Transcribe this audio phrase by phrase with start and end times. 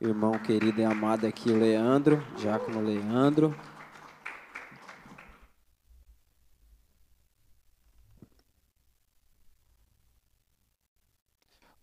[0.00, 3.54] irmão querido e amado aqui, Leandro, Diácono Leandro.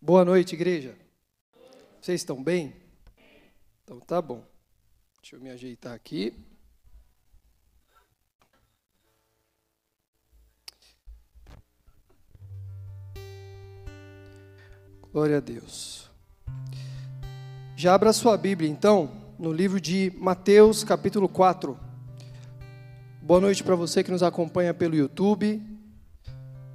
[0.00, 0.94] Boa noite, igreja.
[2.00, 2.76] Vocês estão bem?
[3.82, 4.44] Então tá bom.
[5.22, 6.34] Deixa eu me ajeitar aqui.
[15.10, 16.10] Glória a Deus.
[17.76, 21.76] Já abra sua Bíblia, então, no livro de Mateus, capítulo 4.
[23.20, 25.60] Boa noite para você que nos acompanha pelo YouTube.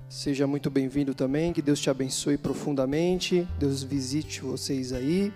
[0.10, 1.54] Seja muito bem-vindo também.
[1.54, 3.48] Que Deus te abençoe profundamente.
[3.58, 5.32] Deus visite vocês aí.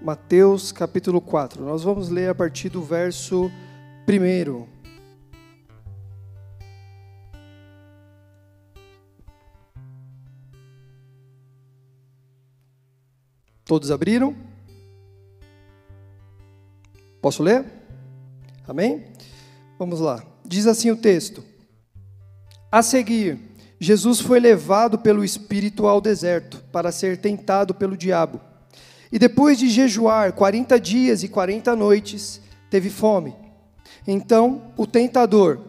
[0.00, 1.64] Mateus capítulo 4.
[1.64, 3.50] Nós vamos ler a partir do verso
[4.08, 4.66] Primeiro,
[13.68, 14.34] todos abriram?
[17.20, 17.66] Posso ler?
[18.66, 19.04] Amém?
[19.78, 20.24] Vamos lá.
[20.42, 21.44] Diz assim o texto:
[22.72, 23.38] A seguir,
[23.78, 28.40] Jesus foi levado pelo Espírito ao deserto para ser tentado pelo diabo.
[29.12, 33.36] E depois de jejuar 40 dias e 40 noites, teve fome.
[34.06, 35.60] Então o tentador,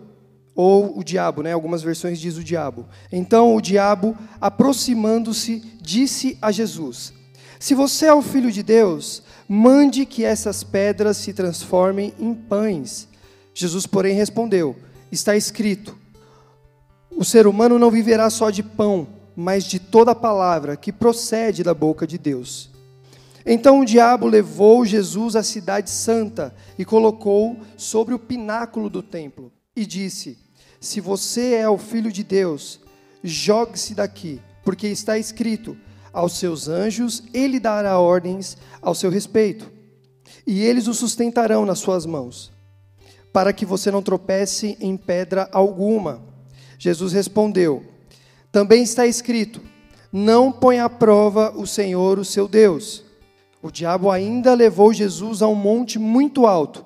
[0.56, 1.52] ou o diabo, né?
[1.52, 2.88] Algumas versões diz o diabo.
[3.12, 7.19] Então o diabo, aproximando-se, disse a Jesus:
[7.60, 13.06] Se você é o filho de Deus, mande que essas pedras se transformem em pães.
[13.54, 14.78] Jesus, porém, respondeu:
[15.12, 15.98] Está escrito:
[17.12, 21.74] O ser humano não viverá só de pão, mas de toda palavra que procede da
[21.74, 22.70] boca de Deus.
[23.46, 29.52] Então o diabo levou Jesus à cidade santa e colocou sobre o pináculo do templo
[29.76, 30.38] e disse:
[30.80, 32.80] Se você é o filho de Deus,
[33.22, 35.76] jogue-se daqui, porque está escrito:
[36.12, 39.72] aos seus anjos ele dará ordens ao seu respeito,
[40.46, 42.52] e eles o sustentarão nas suas mãos,
[43.32, 46.22] para que você não tropece em pedra alguma.
[46.78, 47.84] Jesus respondeu:
[48.52, 49.62] Também está escrito:
[50.12, 53.04] Não ponha à prova o Senhor, o seu Deus.
[53.62, 56.86] O diabo ainda levou Jesus a um monte muito alto,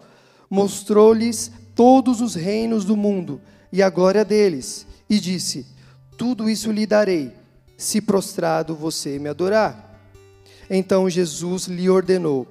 [0.50, 3.40] mostrou-lhes todos os reinos do mundo
[3.72, 5.66] e a glória deles, e disse:
[6.18, 7.31] Tudo isso lhe darei,
[7.78, 10.00] se prostrado você me adorar.
[10.69, 12.47] Então Jesus lhe ordenou: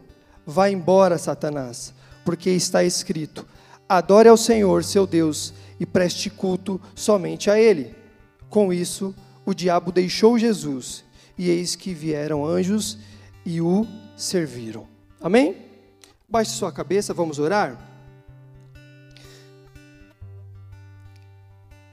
[0.46, 1.94] Vá embora, Satanás,
[2.24, 3.46] porque está escrito:
[3.88, 7.94] Adore ao Senhor, seu Deus, e preste culto somente a Ele.
[8.48, 11.04] Com isso, o diabo deixou Jesus,
[11.36, 12.98] e eis que vieram anjos
[13.44, 14.86] e o serviram.
[15.20, 15.56] Amém?
[16.28, 17.91] Baixe sua cabeça, vamos orar.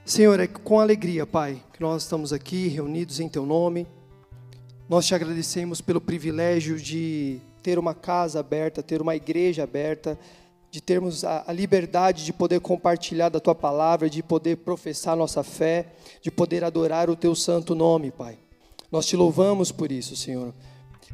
[0.09, 3.86] Senhor, é com alegria, Pai, que nós estamos aqui reunidos em Teu nome.
[4.90, 10.18] Nós te agradecemos pelo privilégio de ter uma casa aberta, ter uma igreja aberta,
[10.72, 15.44] de termos a, a, liberdade de poder compartilhar da Tua palavra, de poder professar nossa
[15.44, 15.86] fé,
[16.24, 18.40] de poder adorar o Teu santo nome, Pai.
[18.91, 20.56] Nós te louvamos por isso, Senhor.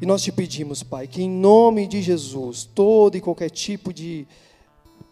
[0.00, 4.26] E nós te pedimos, Pai, que em nome de Jesus, todo e qualquer tipo de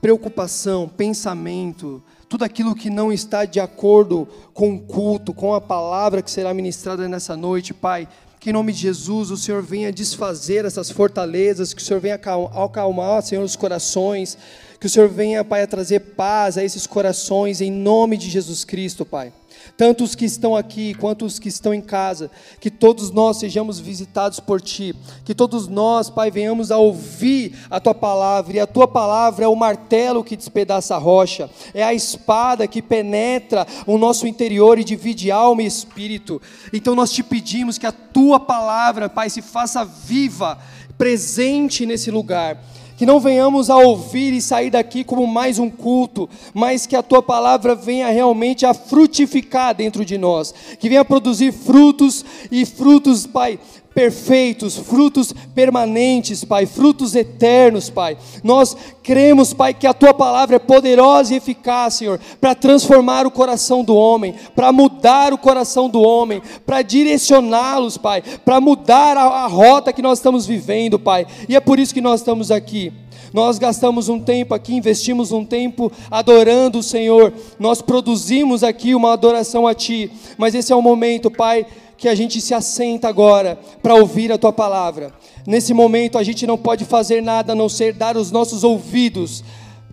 [0.00, 6.22] preocupação, pensamento, tudo aquilo que não está de acordo com o culto, com a palavra
[6.22, 8.08] que será ministrada nessa noite, Pai,
[8.40, 12.14] que em nome de Jesus o Senhor venha desfazer essas fortalezas, que o Senhor venha
[12.16, 14.36] acalmar, Senhor, os corações,
[14.78, 18.64] que o Senhor venha, Pai, a trazer paz a esses corações, em nome de Jesus
[18.64, 19.32] Cristo, Pai
[19.76, 22.30] tanto os que estão aqui quanto os que estão em casa,
[22.60, 27.80] que todos nós sejamos visitados por Ti, que todos nós, Pai, venhamos a ouvir a
[27.80, 31.94] Tua palavra, e a Tua palavra é o martelo que despedaça a rocha, é a
[31.94, 36.40] espada que penetra o nosso interior e divide alma e espírito.
[36.72, 40.58] Então nós te pedimos que a Tua palavra, Pai, se faça viva,
[40.96, 42.60] presente nesse lugar
[43.04, 47.02] que não venhamos a ouvir e sair daqui como mais um culto, mas que a
[47.02, 53.26] tua palavra venha realmente a frutificar dentro de nós, que venha produzir frutos e frutos,
[53.26, 53.58] Pai,
[53.94, 58.18] perfeitos, frutos permanentes, Pai, frutos eternos, Pai.
[58.42, 63.30] Nós cremos, Pai, que a tua palavra é poderosa e eficaz, Senhor, para transformar o
[63.30, 69.22] coração do homem, para mudar o coração do homem, para direcioná-los, Pai, para mudar a,
[69.22, 71.26] a rota que nós estamos vivendo, Pai.
[71.48, 72.92] E é por isso que nós estamos aqui.
[73.34, 77.32] Nós gastamos um tempo aqui, investimos um tempo adorando o Senhor.
[77.58, 80.08] Nós produzimos aqui uma adoração a Ti.
[80.38, 84.38] Mas esse é o momento, Pai, que a gente se assenta agora para ouvir a
[84.38, 85.12] tua palavra.
[85.46, 89.44] Nesse momento a gente não pode fazer nada a não ser dar os nossos ouvidos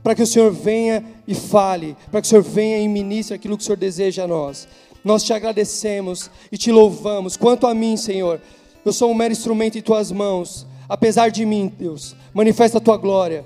[0.04, 3.56] para que o Senhor venha e fale, para que o Senhor venha e ministre aquilo
[3.56, 4.68] que o Senhor deseja a nós.
[5.04, 7.38] Nós te agradecemos e te louvamos.
[7.38, 8.42] Quanto a mim, Senhor,
[8.84, 10.66] eu sou um mero instrumento em tuas mãos.
[10.88, 13.46] Apesar de mim, Deus, manifesta a tua glória.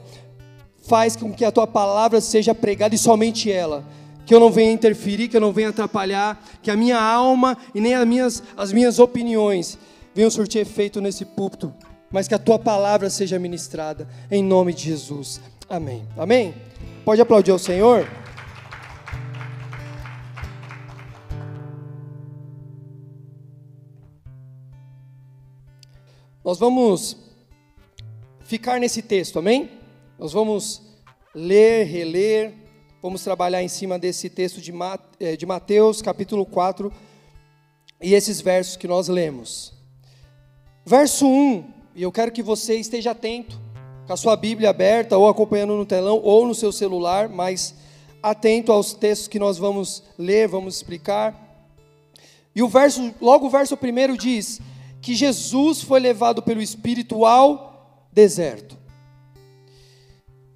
[0.84, 3.86] Faz com que a tua palavra seja pregada e somente ela.
[4.26, 7.80] Que eu não venha interferir, que eu não venha atrapalhar, que a minha alma e
[7.80, 9.78] nem as minhas, as minhas opiniões
[10.14, 11.74] venham surtir efeito nesse púlpito,
[12.12, 15.42] mas que a tua palavra seja ministrada, em nome de Jesus.
[15.70, 16.08] Amém.
[16.18, 16.54] Amém?
[17.04, 18.08] Pode aplaudir ao Senhor?
[26.46, 27.18] Nós vamos
[28.42, 29.72] ficar nesse texto, amém?
[30.18, 30.82] Nós vamos
[31.34, 32.54] ler, reler,
[33.06, 34.60] vamos trabalhar em cima desse texto
[35.20, 36.92] eh, de Mateus, capítulo 4,
[38.02, 39.72] e esses versos que nós lemos.
[40.84, 43.62] Verso 1, e eu quero que você esteja atento,
[44.08, 47.76] com a sua Bíblia aberta, ou acompanhando no telão, ou no seu celular, mas
[48.24, 51.40] atento aos textos que nós vamos ler, vamos explicar.
[52.56, 54.60] E o verso, logo o verso primeiro diz:
[55.00, 58.76] que Jesus foi levado pelo Espírito ao deserto.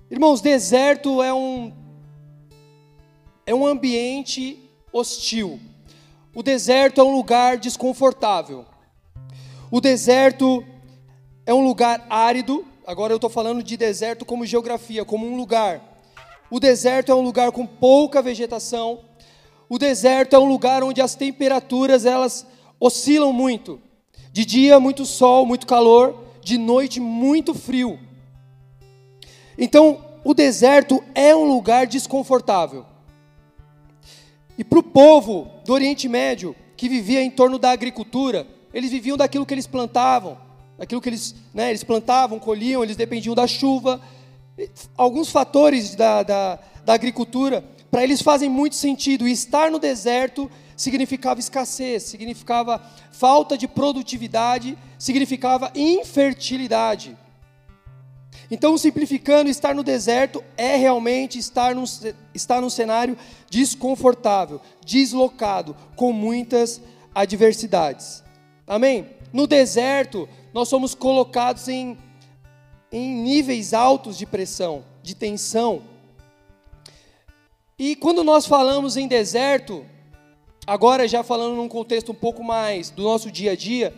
[0.10, 1.79] Irmãos, deserto é um
[3.50, 4.60] é um ambiente
[4.94, 5.60] hostil.
[6.36, 8.64] O deserto é um lugar desconfortável.
[9.72, 10.64] O deserto
[11.48, 12.64] é um lugar árido.
[12.86, 15.82] Agora eu estou falando de deserto como geografia, como um lugar.
[16.52, 19.00] O deserto é um lugar com pouca vegetação.
[19.68, 22.46] O deserto é um lugar onde as temperaturas elas
[22.80, 23.82] oscilam muito.
[24.32, 28.00] De dia, muito sol, muito calor, de noite, muito frio.
[29.58, 32.86] Então, o deserto é um lugar desconfortável.
[34.60, 39.16] E para o povo do Oriente Médio, que vivia em torno da agricultura, eles viviam
[39.16, 40.38] daquilo que eles plantavam,
[40.78, 44.02] daquilo que eles, né, eles plantavam, colhiam, eles dependiam da chuva.
[44.98, 49.26] Alguns fatores da, da, da agricultura, para eles fazem muito sentido.
[49.26, 52.84] E estar no deserto significava escassez, significava
[53.14, 57.18] falta de produtividade, significava infertilidade.
[58.52, 61.84] Então, simplificando, estar no deserto é realmente estar num,
[62.34, 63.18] estar num cenário
[63.50, 66.82] desconfortável, deslocado, com muitas
[67.14, 68.24] adversidades.
[68.66, 69.08] Amém?
[69.32, 71.98] No deserto, nós somos colocados em,
[72.92, 75.84] em níveis altos de pressão, de tensão.
[77.78, 79.86] E quando nós falamos em deserto,
[80.70, 83.92] Agora, já falando num contexto um pouco mais do nosso dia a dia,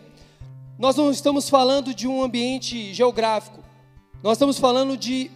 [0.80, 3.61] nós não estamos falando de um ambiente geográfico,
[4.24, 5.32] nós estamos falando de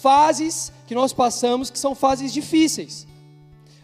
[0.00, 3.06] fases que nós passamos que são fases difíceis.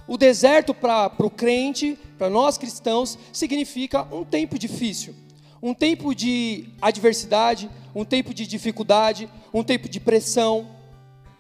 [0.06, 5.15] O deserto para o crente, para nós cristãos, significa um tempo difícil,
[5.62, 10.67] um tempo de adversidade, um tempo de dificuldade, um tempo de pressão,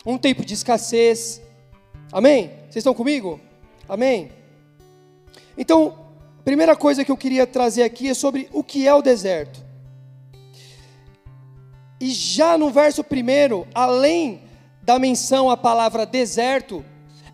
[0.04, 1.40] um tempo de escassez.
[2.12, 2.48] Amém?
[2.64, 3.40] Vocês estão comigo?
[3.88, 4.30] Amém?
[5.56, 5.98] Então,
[6.44, 9.67] primeira coisa que eu queria trazer aqui é sobre o que é o deserto.
[12.00, 14.42] E já no verso primeiro, além
[14.82, 16.84] da menção à palavra deserto,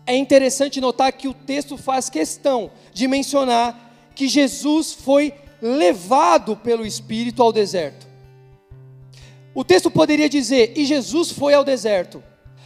[0.05, 6.85] é interessante notar que o texto faz questão de mencionar que Jesus foi levado pelo
[6.85, 8.07] Espírito ao deserto.
[9.53, 12.21] O texto poderia dizer, e Jesus foi ao deserto,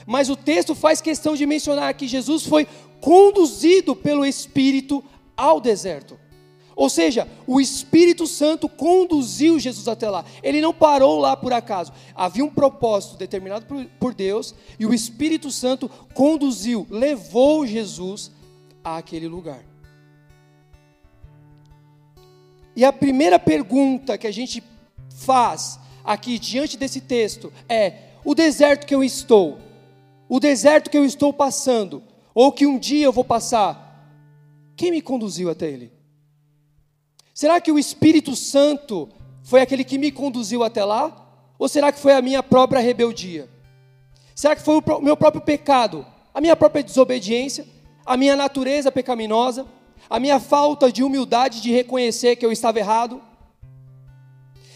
[0.05, 2.67] mas o texto faz questão de mencionar que Jesus foi
[2.99, 5.03] conduzido pelo Espírito
[5.37, 6.19] ao deserto.
[6.79, 10.23] Ou seja, o Espírito Santo conduziu Jesus até lá.
[10.41, 11.91] Ele não parou lá por acaso.
[12.15, 13.65] Havia um propósito determinado
[13.99, 18.31] por Deus e o Espírito Santo conduziu, levou Jesus
[18.81, 19.61] àquele lugar.
[22.73, 24.63] E a primeira pergunta que a gente
[25.09, 29.59] faz aqui diante desse texto é: o deserto que eu estou,
[30.29, 32.01] o deserto que eu estou passando,
[32.33, 34.15] ou que um dia eu vou passar,
[34.77, 35.98] quem me conduziu até Ele?
[37.39, 39.07] Será que o Espírito Santo
[39.43, 41.25] foi aquele que me conduziu até lá?
[41.57, 43.49] Ou será que foi a minha própria rebeldia?
[44.35, 46.05] Será que foi o meu próprio pecado?
[46.33, 47.65] A minha própria desobediência?
[48.05, 49.65] A minha natureza pecaminosa?
[50.09, 53.21] A minha falta de humildade de reconhecer que eu estava errado?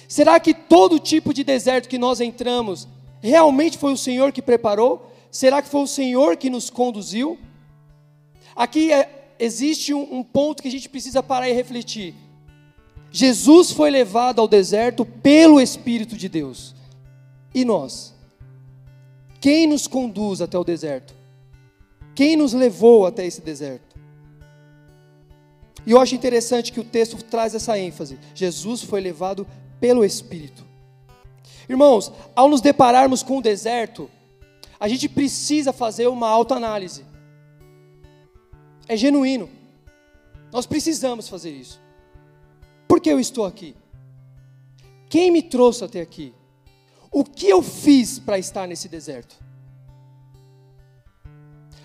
[0.07, 2.87] Será que todo tipo de deserto que nós entramos
[3.21, 5.11] realmente foi o Senhor que preparou?
[5.29, 7.37] Será que foi o Senhor que nos conduziu?
[8.55, 12.23] Aqui é, existe um, um ponto que a gente precisa parar e refletir.
[13.15, 16.73] Jesus foi levado ao deserto pelo Espírito de Deus.
[17.53, 18.11] E nós?
[19.39, 21.13] Quem nos conduz até o deserto?
[22.15, 23.95] Quem nos levou até esse deserto?
[25.85, 28.17] E eu acho interessante que o texto traz essa ênfase.
[28.33, 29.45] Jesus foi levado
[29.79, 30.65] pelo Espírito.
[31.69, 34.09] Irmãos, ao nos depararmos com o deserto,
[34.79, 37.05] a gente precisa fazer uma autoanálise.
[38.87, 39.49] É genuíno.
[40.51, 41.83] Nós precisamos fazer isso.
[42.93, 43.75] Por que eu estou aqui?
[45.09, 46.31] Quem me trouxe até aqui?
[47.11, 49.35] O que eu fiz para estar nesse deserto?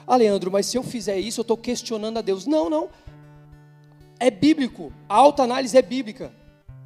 [0.06, 2.46] Ah, Leandro, mas se eu fizer isso, eu estou questionando a Deus.
[2.46, 2.90] Não, não.
[4.20, 4.92] É bíblico.
[5.08, 6.30] A autoanálise é bíblica.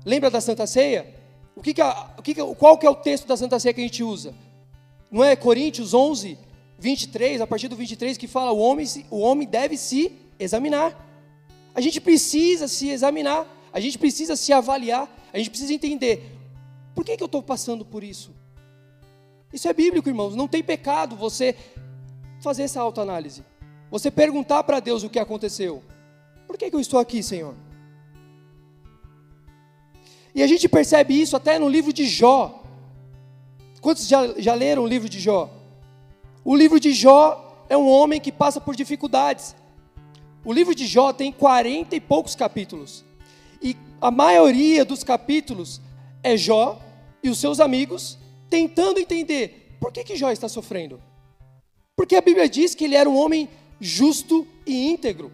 [0.04, 1.12] Lembra da Santa Ceia?
[1.56, 3.74] O que que a, o que que, qual que é o texto da Santa Ceia
[3.74, 4.32] que a gente usa?
[5.10, 6.38] Não é Coríntios 11,
[6.78, 10.96] 23, a partir do 23, que fala o homem, o homem deve se examinar.
[11.74, 16.38] A gente precisa se examinar, a gente precisa se avaliar, a gente precisa entender
[16.94, 18.34] por que, que eu estou passando por isso.
[19.52, 20.34] Isso é bíblico, irmãos.
[20.34, 21.56] Não tem pecado você
[22.40, 23.44] fazer essa autoanálise.
[23.90, 25.82] Você perguntar para Deus o que aconteceu.
[26.46, 27.54] Por que, que eu estou aqui, Senhor?
[30.34, 32.62] E a gente percebe isso até no livro de Jó.
[33.80, 35.50] Quantos já, já leram o livro de Jó?
[36.44, 39.54] O livro de Jó é um homem que passa por dificuldades.
[40.44, 43.04] O livro de Jó tem 40 e poucos capítulos.
[43.62, 45.80] E a maioria dos capítulos
[46.22, 46.80] é Jó
[47.22, 48.18] e os seus amigos
[48.50, 51.00] tentando entender por que, que Jó está sofrendo.
[51.96, 53.48] Porque a Bíblia diz que ele era um homem
[53.80, 55.30] justo e íntegro.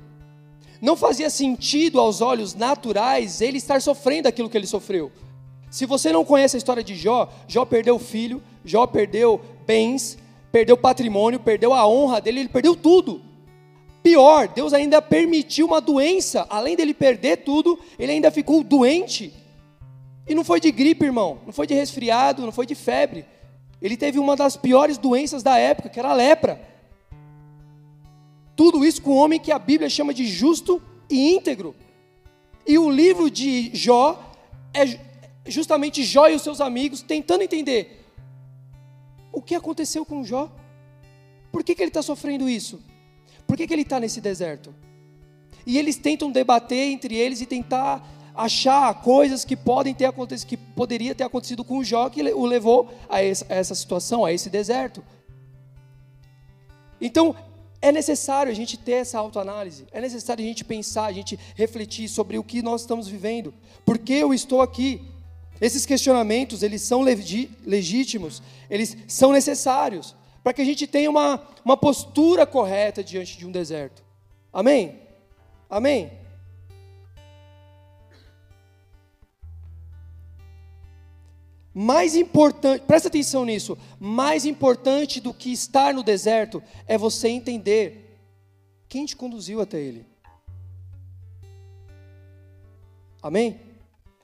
[0.81, 5.11] Não fazia sentido aos olhos naturais ele estar sofrendo aquilo que ele sofreu.
[5.71, 10.17] Se você não conhece a história de Jó, Jó perdeu filho, Jó perdeu bens,
[10.51, 13.21] perdeu patrimônio, perdeu a honra dele, ele perdeu tudo.
[14.03, 19.33] Pior, Deus ainda permitiu uma doença, além dele perder tudo, ele ainda ficou doente.
[20.29, 23.25] E não foi de gripe, irmão, não foi de resfriado, não foi de febre.
[23.81, 26.61] Ele teve uma das piores doenças da época, que era a lepra.
[28.57, 31.75] Tudo isso com um homem que a Bíblia chama de justo e íntegro.
[32.67, 34.33] E o livro de Jó
[34.75, 34.99] é
[35.47, 38.05] justamente Jó e os seus amigos tentando entender
[39.33, 40.51] o que aconteceu com Jó.
[41.51, 42.83] Por que, que ele está sofrendo isso?
[43.49, 44.75] Por que, que ele está nesse deserto?
[45.67, 50.57] E eles tentam debater entre eles e tentar achar coisas que podem ter acontecido, que
[50.57, 55.03] poderia ter acontecido com Jó que o levou a essa situação, a esse deserto.
[57.01, 57.35] Então,
[57.81, 62.07] é necessário a gente ter essa autoanálise, é necessário a gente pensar, a gente refletir
[62.09, 63.55] sobre o que nós estamos vivendo.
[63.85, 65.01] Por que eu estou aqui?
[65.59, 70.15] Esses questionamentos, eles são legítimos, eles são necessários,
[70.49, 74.03] para que a gente tenha uma, uma postura correta diante de um deserto.
[74.51, 74.99] Amém?
[75.69, 76.11] Amém?
[81.75, 88.19] Mais importante, presta atenção nisso, mais importante do que estar no deserto é você entender
[88.89, 90.07] quem te conduziu até ele.
[93.21, 93.61] Amém?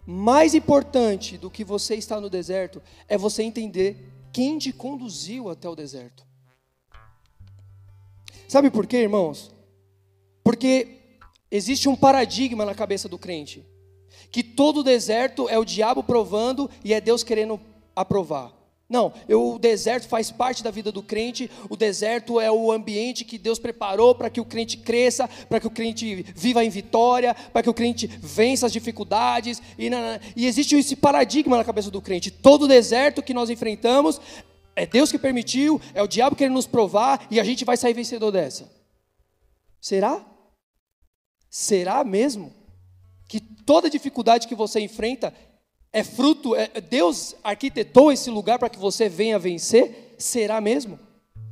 [0.07, 5.69] Mais importante do que você estar no deserto é você entender quem te conduziu até
[5.69, 6.27] o deserto.
[8.47, 9.51] Sabe por quê, irmãos?
[10.43, 10.99] Porque
[11.51, 13.65] existe um paradigma na cabeça do crente
[14.31, 17.61] que todo deserto é o diabo provando e é Deus querendo
[17.95, 18.53] aprovar.
[18.89, 23.25] Não, eu, o deserto faz parte da vida do crente, o deserto é o ambiente
[23.25, 27.35] que Deus preparou para que o crente cresça, para que o crente viva em vitória,
[27.35, 29.89] para que o crente vença as dificuldades, e,
[30.37, 34.21] e existe esse paradigma na cabeça do crente: todo deserto que nós enfrentamos
[34.77, 37.95] é Deus que permitiu, é o diabo querendo nos provar, e a gente vai sair
[37.95, 38.71] vencedor dessa.
[39.81, 40.25] Será?
[41.49, 42.53] Será mesmo?
[43.29, 45.35] que toda dificuldade que você enfrenta
[45.95, 50.17] é fruto, é, Deus arquitetou esse lugar para que você venha vencer?
[50.19, 50.99] Será mesmo?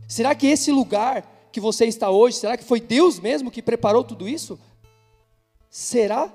[0.08, 4.02] Será que esse lugar que você está hoje, será que foi Deus mesmo que preparou
[4.02, 4.58] tudo isso?
[5.70, 6.28] Será?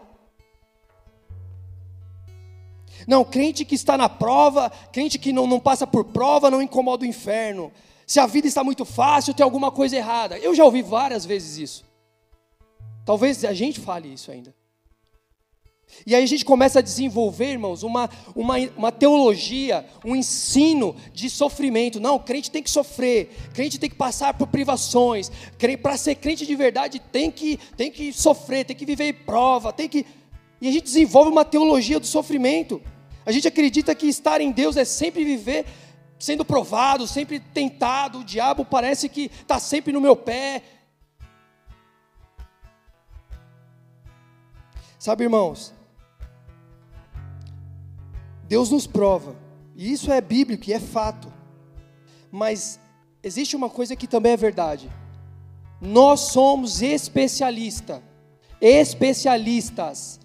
[3.06, 7.04] Não, crente que está na prova, crente que não, não passa por prova, não incomoda
[7.04, 7.74] o inferno.
[8.06, 10.40] Se a vida está muito fácil, tem alguma coisa errada.
[10.40, 11.86] Eu já ouvi várias vezes isso.
[13.04, 14.56] Talvez a gente fale isso ainda.
[16.06, 21.30] E aí a gente começa a desenvolver, irmãos, uma, uma, uma teologia, um ensino de
[21.30, 22.00] sofrimento.
[22.00, 25.32] Não, crente tem que sofrer, crente tem que passar por privações,
[25.82, 29.88] para ser crente de verdade tem que, tem que sofrer, tem que viver prova, tem
[29.90, 30.06] que.
[30.62, 32.82] E a gente desenvolve uma teologia do sofrimento.
[33.26, 35.66] A gente acredita que estar em Deus é sempre viver
[36.20, 38.20] sendo provado, sempre tentado.
[38.20, 40.64] O diabo parece que está sempre no meu pé.
[44.98, 45.77] Sabe, irmãos,
[48.48, 49.36] Deus nos prova,
[49.76, 51.32] e isso é bíblico e é fato.
[52.32, 52.80] Mas
[53.22, 54.90] existe uma coisa que também é verdade.
[55.80, 58.02] Nós somos especialista,
[58.60, 60.20] especialistas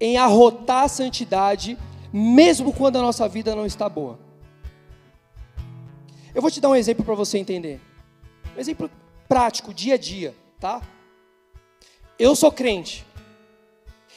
[0.00, 1.78] em arrotar a santidade,
[2.12, 4.18] mesmo quando a nossa vida não está boa.
[6.34, 7.80] Eu vou te dar um exemplo para você entender.
[8.56, 8.90] Um exemplo
[9.28, 10.82] prático, dia a dia, tá?
[12.18, 13.05] Eu sou crente.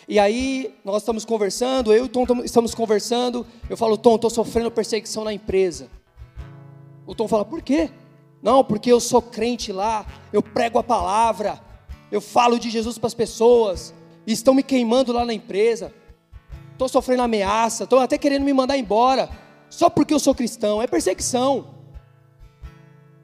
[0.10, 3.46] E aí, nós estamos conversando, eu e o Tom estamos conversando.
[3.70, 5.88] Eu falo, Tom, estou sofrendo perseguição na empresa.
[7.06, 7.92] O Tom fala, por quê?
[8.42, 11.62] Não, porque eu sou crente lá, eu prego a palavra,
[12.12, 13.94] eu falo de Jesus para as pessoas,
[14.25, 15.94] e estão me queimando lá na empresa.
[16.72, 19.30] Estou sofrendo ameaça, estão até querendo me mandar embora,
[19.70, 20.82] só porque eu sou cristão.
[20.82, 21.75] É perseguição.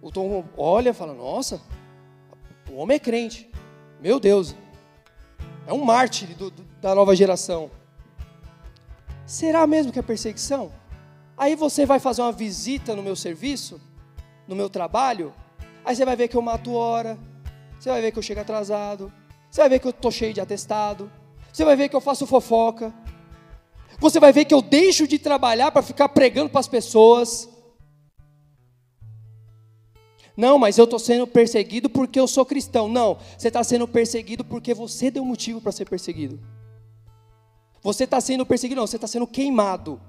[0.03, 1.59] O Tom olha e fala: Nossa,
[2.69, 3.49] o homem é crente.
[3.99, 4.53] Meu Deus,
[5.65, 7.71] é um mártir do, do, da nova geração.
[9.25, 10.71] Será mesmo que é perseguição?
[11.35, 13.81] Aí você vai fazer uma visita no meu serviço,
[14.47, 15.33] no meu trabalho,
[15.83, 17.17] aí você vai ver que eu mato hora,
[17.79, 19.11] você vai ver que eu chego atrasado,
[19.49, 21.11] você vai ver que eu estou cheio de atestado,
[21.51, 22.93] você vai ver que eu faço fofoca,
[23.97, 27.49] você vai ver que eu deixo de trabalhar para ficar pregando para as pessoas.
[30.37, 32.87] Não, mas eu estou sendo perseguido porque eu sou cristão.
[32.87, 36.39] Não, você está sendo perseguido porque você deu motivo para ser perseguido.
[37.85, 40.01] Você está sendo perseguido, não, você está sendo queimado.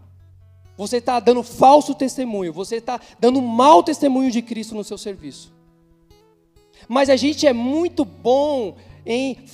[0.78, 2.50] Você está dando falso testemunho.
[2.50, 5.52] Você está dando mau testemunho de Cristo no seu serviço.
[6.88, 9.44] Mas a gente é muito bom em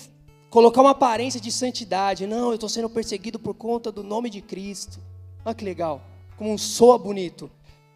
[0.50, 2.24] colocar uma aparência de santidade.
[2.24, 5.00] Não, eu estou sendo perseguido por conta do nome de Cristo.
[5.44, 6.00] Olha que legal.
[6.36, 7.50] Como um soa bonito.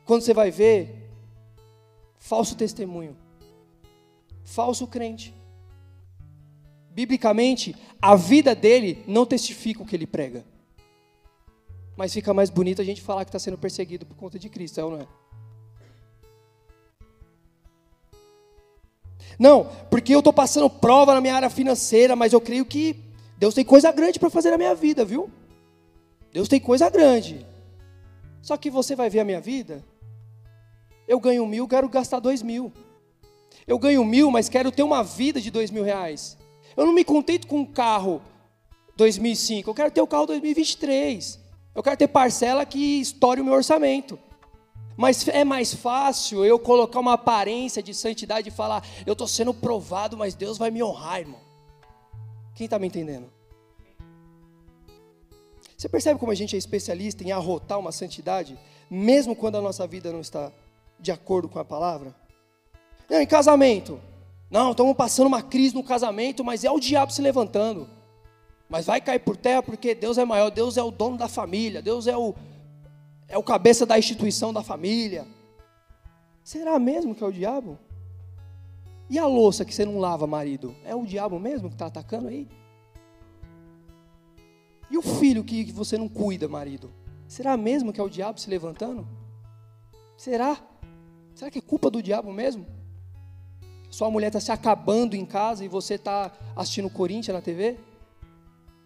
[0.05, 1.09] Quando você vai ver,
[2.19, 3.17] falso testemunho,
[4.43, 5.33] falso crente.
[6.97, 10.43] Biblicamente, a vida dele não testifica o que ele prega.
[11.95, 14.81] Mas fica mais bonito a gente falar que está sendo perseguido por conta de Cristo,
[14.81, 15.07] é ou não é?
[19.39, 22.97] Não, porque eu estou passando prova na minha área financeira, mas eu creio que
[23.37, 25.31] Deus tem coisa grande para fazer na minha vida, viu?
[26.33, 27.45] Deus tem coisa grande.
[28.41, 29.85] Só que você vai ver a minha vida,
[31.07, 32.73] eu ganho mil, quero gastar dois mil.
[33.67, 36.39] Eu ganho mil, mas quero ter uma vida de dois mil reais.
[36.77, 38.21] Eu não me contento com um carro
[38.97, 41.41] 2005, eu quero ter o carro 2023.
[41.75, 44.19] Eu quero ter parcela que estoure o meu orçamento.
[44.97, 49.53] Mas é mais fácil eu colocar uma aparência de santidade e falar, eu estou sendo
[49.53, 51.41] provado, mas Deus vai me honrar, irmão.
[52.55, 53.31] Quem está me entendendo?
[55.77, 58.59] Você percebe como a gente é especialista em arrotar uma santidade,
[58.91, 60.51] mesmo quando a nossa vida não está
[60.99, 62.17] de acordo com a palavra?
[63.11, 64.01] Não, em casamento.
[64.51, 67.89] Não, estamos passando uma crise no casamento, mas é o diabo se levantando.
[68.69, 71.83] Mas vai cair por terra porque Deus é maior, Deus é o dono da família,
[71.83, 72.35] Deus é o,
[73.29, 75.27] é o cabeça da instituição da família.
[76.43, 77.79] Será mesmo que é o diabo?
[79.09, 80.75] E a louça que você não lava, marido?
[80.85, 82.49] É o diabo mesmo que está atacando aí?
[84.91, 86.93] E o filho que você não cuida, marido?
[87.27, 89.07] Será mesmo que é o diabo se levantando?
[90.17, 90.57] Será?
[91.35, 92.67] Será que é culpa do diabo mesmo?
[93.91, 97.79] Sua mulher está se acabando em casa e você está assistindo Corinthians na TV?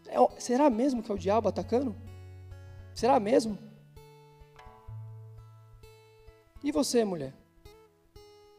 [0.07, 1.95] É, será mesmo que é o diabo atacando?
[2.95, 3.59] Será mesmo?
[6.63, 7.33] E você, mulher?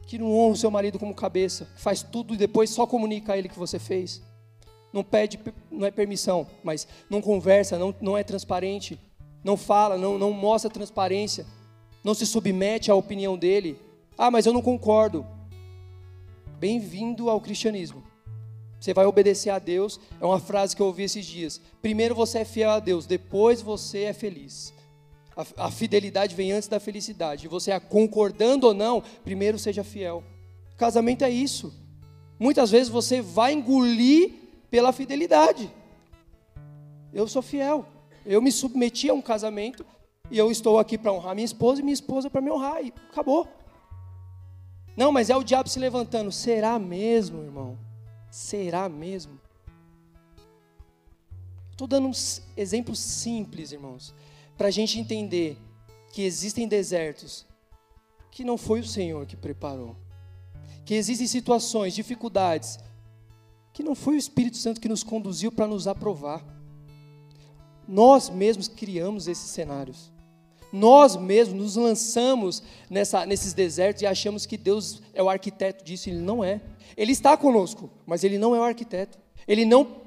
[0.08, 3.34] Que não honra o seu marido como cabeça, que faz tudo e depois só comunica
[3.34, 4.22] a ele que você fez.
[4.92, 9.00] Não pede, não é permissão, mas não conversa, não, não é transparente,
[9.44, 11.46] não fala, não, não mostra transparência
[12.04, 13.80] não se submete à opinião dele.
[14.18, 15.26] Ah, mas eu não concordo.
[16.62, 18.04] Bem-vindo ao cristianismo.
[18.80, 20.00] Você vai obedecer a Deus.
[20.20, 21.60] É uma frase que eu ouvi esses dias.
[21.82, 24.72] Primeiro você é fiel a Deus, depois você é feliz.
[25.36, 27.48] A, a fidelidade vem antes da felicidade.
[27.48, 30.24] Você é concordando ou não, primeiro seja fiel.
[30.78, 31.74] Casamento é isso.
[32.40, 34.32] Muitas vezes você vai engolir
[34.70, 35.68] pela fidelidade.
[37.12, 37.88] Eu sou fiel.
[38.24, 39.84] Eu me submeti a um casamento
[40.30, 42.86] e eu estou aqui para honrar minha esposa e minha esposa para me honrar.
[42.86, 43.48] E acabou.
[44.96, 46.32] Não, mas é o diabo se levantando.
[46.32, 47.78] Será mesmo, irmão?
[48.30, 49.40] Será mesmo?
[51.72, 54.14] Estou dando uns exemplos simples, irmãos,
[54.58, 55.58] para a gente entender
[56.12, 57.46] que existem desertos
[58.30, 59.96] que não foi o Senhor que preparou,
[60.86, 62.80] que existem situações, dificuldades
[63.74, 66.46] que não foi o Espírito Santo que nos conduziu para nos aprovar.
[67.88, 70.12] Nós mesmos criamos esses cenários.
[70.72, 76.10] Nós mesmos nos lançamos nessa, nesses desertos e achamos que Deus é o arquiteto disso.
[76.10, 76.62] Ele não é.
[76.96, 79.18] Ele está conosco, mas ele não é o arquiteto.
[79.48, 80.02] Ele não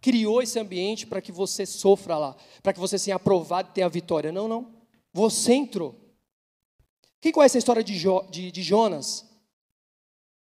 [0.00, 3.86] criou esse ambiente para que você sofra lá, para que você seja aprovado e tenha
[3.86, 4.30] a vitória.
[4.30, 4.66] Não, não.
[5.12, 5.94] Você entrou.
[7.20, 9.24] Quem conhece a história de, jo, de, de Jonas?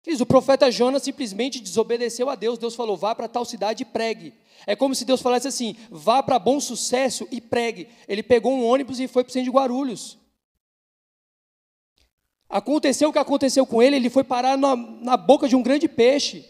[0.04, 2.58] Diz, o profeta Jonas simplesmente desobedeceu a Deus.
[2.58, 4.34] Deus falou: vá para tal cidade e pregue.
[4.66, 7.88] É como se Deus falasse assim: vá para bom sucesso e pregue.
[8.06, 10.18] Ele pegou um ônibus e foi para o centro de Guarulhos.
[12.50, 15.88] Aconteceu o que aconteceu com ele, ele foi parar na, na boca de um grande
[15.88, 16.44] peixe.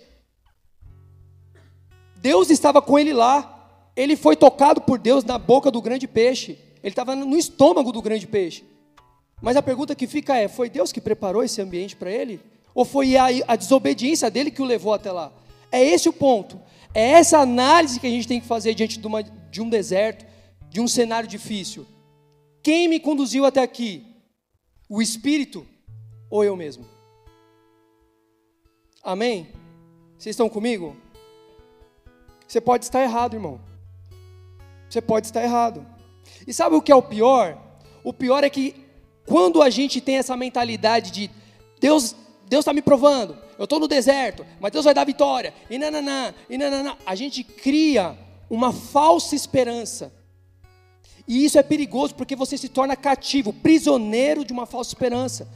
[2.17, 3.53] Deus estava com ele lá.
[3.97, 6.59] Ele foi tocado por Deus na boca do grande peixe.
[6.83, 8.65] Ele estava no estômago do grande peixe.
[9.41, 12.41] Mas a pergunta que fica é: foi Deus que preparou esse ambiente para ele?
[12.75, 15.33] Ou foi a, a, desobediência dele que o levou até lá?
[15.71, 16.61] É esse o ponto.
[16.93, 20.27] É essa análise que a gente tem que fazer diante de, uma, de um deserto,
[20.69, 21.87] de um cenário difícil.
[22.63, 24.05] Quem me conduziu até aqui?
[24.89, 25.67] O Espírito
[26.29, 26.85] ou eu mesmo?
[29.03, 29.49] Amém?
[30.19, 30.97] Vocês estão comigo?
[32.47, 33.61] Você pode estar errado, irmão.
[34.89, 35.87] Você pode estar errado.
[36.47, 37.59] E sabe o que é o pior?
[38.03, 38.75] O pior é que
[39.27, 41.31] quando a gente tem essa mentalidade de
[41.81, 42.15] Deus
[42.55, 46.33] Deus está me provando, eu estou no deserto, mas Deus vai dar vitória, e nananã,
[46.49, 48.17] e nananã, a gente cria
[48.49, 50.15] uma falsa esperança.
[51.27, 55.49] E isso é perigoso porque você se torna cativo, prisioneiro de uma falsa esperança.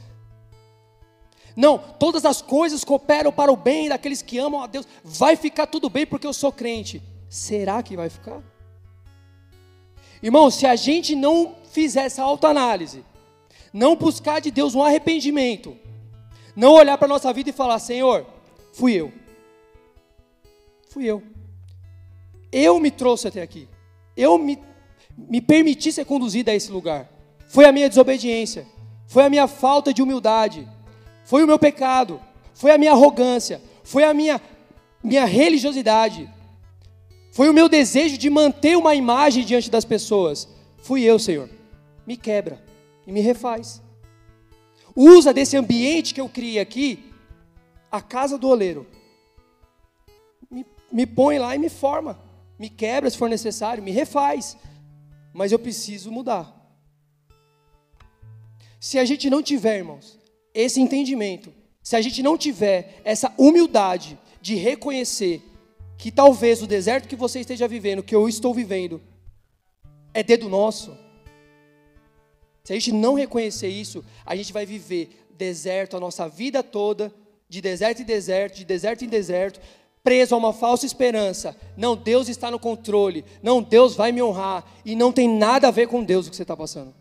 [1.55, 4.85] Não, todas as coisas cooperam para o bem daqueles que amam a Deus.
[5.01, 7.01] Vai ficar tudo bem porque eu sou crente.
[7.29, 8.43] Será que vai ficar?
[10.21, 13.05] Irmão, se a gente não fizer essa autoanálise,
[13.71, 15.77] não buscar de Deus um arrependimento,
[16.59, 18.25] não olhar para a nossa vida e falar: Senhor,
[18.73, 19.13] fui eu.
[20.89, 21.23] Fui eu.
[22.51, 23.65] Eu me trouxe até aqui.
[24.17, 24.59] Eu me,
[25.17, 27.09] me permiti ser conduzido a esse lugar.
[27.47, 28.67] Foi a minha desobediência.
[29.07, 30.67] Foi a minha falta de humildade.
[31.23, 32.19] Foi o meu pecado.
[32.53, 33.61] Foi a minha arrogância.
[33.81, 34.41] Foi a minha,
[35.01, 36.29] minha religiosidade.
[37.31, 40.45] Foi o meu desejo de manter uma imagem diante das pessoas.
[40.83, 41.49] Fui eu, Senhor.
[42.05, 42.61] Me quebra
[43.07, 43.81] e me refaz.
[44.95, 47.11] Usa desse ambiente que eu criei aqui,
[47.91, 48.85] a casa do oleiro.
[50.49, 52.19] Me, me põe lá e me forma.
[52.57, 54.57] Me quebra se for necessário, me refaz.
[55.33, 56.55] Mas eu preciso mudar.
[58.79, 60.17] Se a gente não tiver, irmãos,
[60.53, 65.41] esse entendimento, se a gente não tiver essa humildade de reconhecer
[65.97, 69.01] que talvez o deserto que você esteja vivendo, que eu estou vivendo,
[70.13, 70.97] é dedo nosso.
[72.69, 77.11] Se a gente não reconhecer isso, a gente vai viver deserto a nossa vida toda,
[77.49, 79.59] de deserto em deserto, de deserto em deserto,
[80.03, 81.57] preso a uma falsa esperança.
[81.75, 83.25] Não, Deus está no controle.
[83.41, 84.63] Não, Deus vai me honrar.
[84.85, 86.93] E não tem nada a ver com Deus o que você está passando.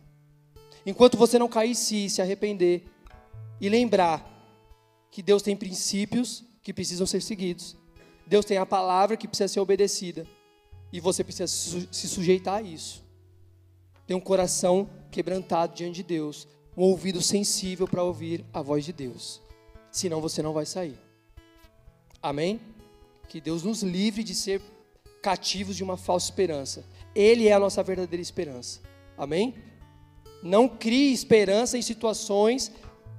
[0.86, 2.84] Enquanto você não cair em si, se arrepender
[3.60, 4.26] e lembrar
[5.10, 7.76] que Deus tem princípios que precisam ser seguidos.
[8.26, 10.26] Deus tem a palavra que precisa ser obedecida.
[10.90, 13.04] E você precisa se sujeitar a isso.
[14.06, 18.92] Tem um coração quebrantado diante de Deus, um ouvido sensível para ouvir a voz de
[18.92, 19.40] Deus.
[19.90, 20.98] Senão você não vai sair.
[22.22, 22.60] Amém?
[23.28, 24.60] Que Deus nos livre de ser
[25.22, 26.84] cativos de uma falsa esperança.
[27.14, 28.80] Ele é a nossa verdadeira esperança.
[29.16, 29.54] Amém?
[30.42, 32.70] Não crie esperança em situações,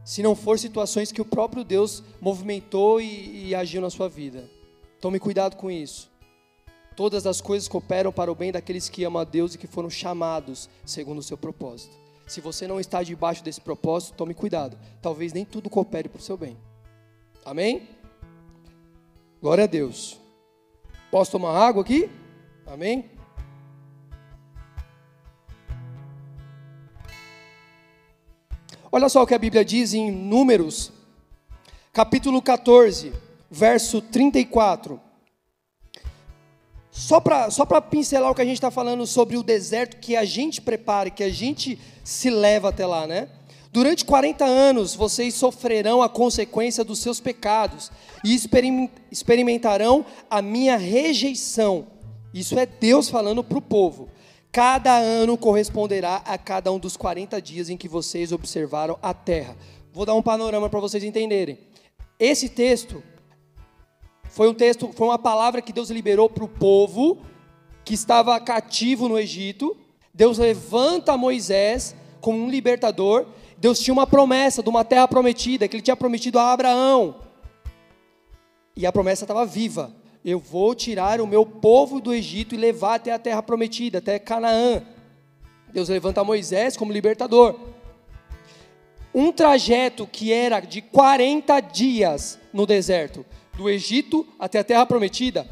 [0.05, 4.49] se não for situações que o próprio Deus movimentou e, e agiu na sua vida.
[5.01, 6.08] Tome cuidado com isso.
[6.99, 9.89] Todas as coisas cooperam para o bem daqueles que amam a Deus e que foram
[9.89, 11.95] chamados segundo o seu propósito.
[12.27, 14.77] Se você não está debaixo desse propósito, tome cuidado.
[15.01, 16.57] Talvez nem tudo coopere para o seu bem.
[17.45, 17.87] Amém?
[19.41, 20.19] Glória a Deus.
[21.09, 22.11] Posso tomar água aqui?
[22.67, 23.09] Amém?
[28.91, 30.91] Olha só o que a Bíblia diz em Números,
[31.93, 33.13] capítulo 14
[33.49, 35.07] verso 34.
[36.99, 40.25] Só para só pincelar o que a gente está falando sobre o deserto que a
[40.25, 43.29] gente prepara, que a gente se leva até lá, né?
[43.71, 47.89] Durante 40 anos vocês sofrerão a consequência dos seus pecados
[48.21, 48.37] e
[49.09, 51.87] experimentarão a minha rejeição.
[52.33, 54.09] Isso é Deus falando para o povo.
[54.51, 59.55] Cada ano corresponderá a cada um dos 40 dias em que vocês observaram a terra.
[59.93, 61.59] Vou dar um panorama para vocês entenderem.
[62.19, 63.01] Esse texto
[64.29, 67.17] foi um texto, foi uma palavra que Deus liberou para o povo
[67.83, 69.75] que estava cativo no Egito.
[70.13, 73.25] Deus levanta Moisés como um libertador.
[73.57, 77.15] Deus tinha uma promessa de uma terra prometida que ele tinha prometido a Abraão.
[78.75, 79.93] E a promessa estava viva.
[80.23, 84.19] Eu vou tirar o meu povo do Egito e levar até a terra prometida, até
[84.19, 84.83] Canaã.
[85.73, 87.59] Deus levanta Moisés como libertador.
[89.13, 93.25] Um trajeto que era de 40 dias no deserto
[93.59, 95.45] do Egito até a terra prometida,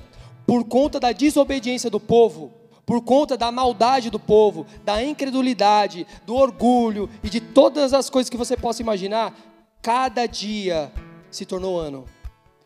[0.46, 2.54] por conta da desobediência do povo,
[2.86, 8.30] por conta da maldade do povo, da incredulidade, do orgulho e de todas as coisas
[8.30, 9.38] que você possa imaginar,
[9.82, 10.90] cada dia
[11.30, 12.06] se tornou ano.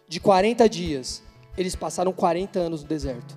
[0.08, 1.23] De 40 dias,
[1.58, 3.36] eles passaram 40 anos no deserto.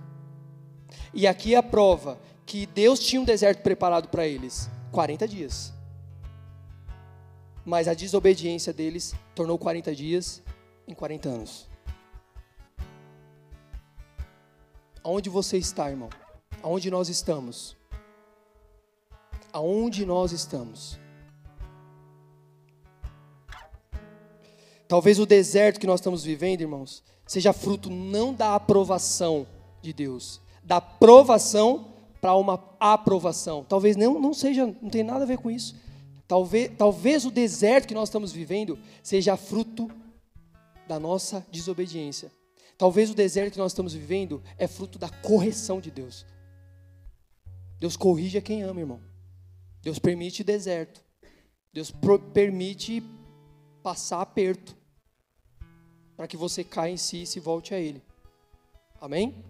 [1.14, 5.72] E aqui é a prova que Deus tinha um deserto preparado para eles 40 dias.
[7.64, 10.42] mas a desobediência deles tornou 40 dias
[10.86, 11.73] em 40 anos.
[15.04, 16.08] Aonde você está, irmão?
[16.62, 17.76] Aonde nós estamos?
[19.52, 20.98] Aonde nós estamos?
[24.88, 29.46] Talvez o deserto que nós estamos vivendo, irmãos, seja fruto não da aprovação
[29.82, 33.62] de Deus, da provação para uma aprovação.
[33.68, 35.76] Talvez não, não seja, não tem nada a ver com isso.
[36.26, 39.90] Talvez, talvez o deserto que nós estamos vivendo seja fruto
[40.88, 42.32] da nossa desobediência.
[42.76, 46.26] Talvez o deserto que nós estamos vivendo é fruto da correção de Deus.
[47.78, 49.00] Deus corrige a quem ama, irmão.
[49.82, 51.02] Deus permite deserto.
[51.72, 51.92] Deus
[52.32, 53.02] permite
[53.82, 54.76] passar aperto
[56.16, 58.02] para que você caia em si e se volte a Ele.
[59.00, 59.44] Amém?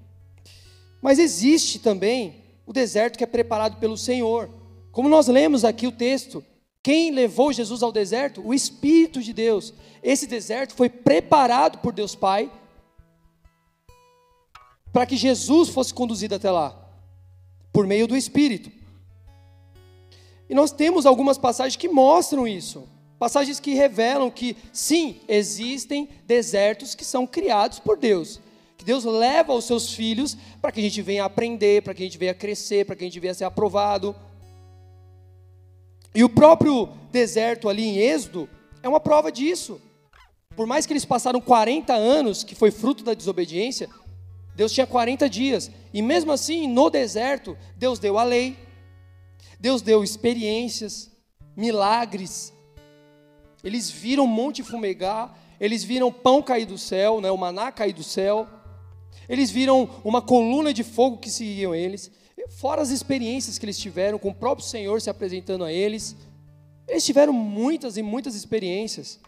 [1.00, 4.50] Mas existe também o deserto que é preparado pelo Senhor.
[4.90, 6.44] Como nós lemos aqui o texto,
[6.82, 8.46] quem levou Jesus ao deserto?
[8.46, 9.72] O Espírito de Deus.
[10.02, 12.50] Esse deserto foi preparado por Deus Pai
[14.94, 16.72] para que Jesus fosse conduzido até lá,
[17.72, 18.70] por meio do Espírito.
[20.48, 22.88] E nós temos algumas passagens que mostram isso.
[23.18, 28.40] Passagens que revelam que, sim, existem desertos que são criados por Deus.
[28.78, 32.07] Que Deus leva os seus filhos para que a gente venha aprender, para que a
[32.07, 34.14] gente venha crescer, para que a gente venha ser aprovado.
[36.14, 38.48] E o próprio deserto ali em Êxodo
[38.80, 39.83] é uma prova disso.
[40.54, 43.90] Por mais que eles passaram 40 anos, que foi fruto da desobediência,
[44.54, 45.70] Deus tinha 40 dias.
[45.92, 48.56] E mesmo assim, no deserto, Deus deu a lei,
[49.58, 51.10] Deus deu experiências,
[51.56, 52.52] milagres.
[53.62, 57.92] Eles viram o monte fumegar, eles viram pão cair do céu, né, o maná cair
[57.92, 58.46] do céu.
[59.28, 62.10] Eles viram uma coluna de fogo que seguiam eles.
[62.58, 66.14] Fora as experiências que eles tiveram com o próprio Senhor se apresentando a eles.
[66.86, 69.18] Eles tiveram muitas e muitas experiências.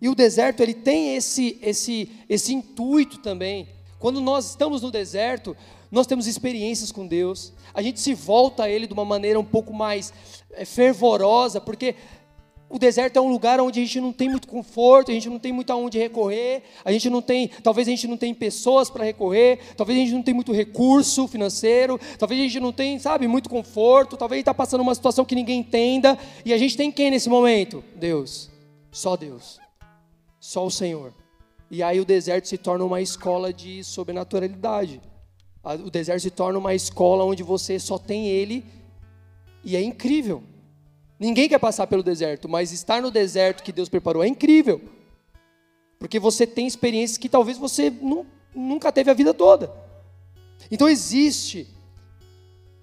[0.00, 3.66] E o deserto ele tem esse esse esse intuito também
[3.98, 5.56] quando nós estamos no deserto,
[5.90, 9.44] nós temos experiências com Deus, a gente se volta a Ele de uma maneira um
[9.44, 10.12] pouco mais
[10.52, 11.94] é, fervorosa, porque
[12.70, 15.38] o deserto é um lugar onde a gente não tem muito conforto, a gente não
[15.38, 19.04] tem muito aonde recorrer, a gente não tem, talvez a gente não tem pessoas para
[19.04, 23.26] recorrer, talvez a gente não tem muito recurso financeiro, talvez a gente não tem, sabe,
[23.26, 27.10] muito conforto, talvez está passando uma situação que ninguém entenda, e a gente tem quem
[27.10, 27.82] nesse momento?
[27.96, 28.50] Deus,
[28.92, 29.58] só Deus,
[30.38, 31.14] só o Senhor.
[31.70, 35.00] E aí o deserto se torna uma escola de sobrenaturalidade.
[35.84, 38.64] O deserto se torna uma escola onde você só tem ele
[39.62, 40.42] e é incrível.
[41.18, 44.80] Ninguém quer passar pelo deserto, mas estar no deserto que Deus preparou é incrível.
[45.98, 47.92] Porque você tem experiências que talvez você
[48.54, 49.70] nunca teve a vida toda.
[50.70, 51.68] Então existe,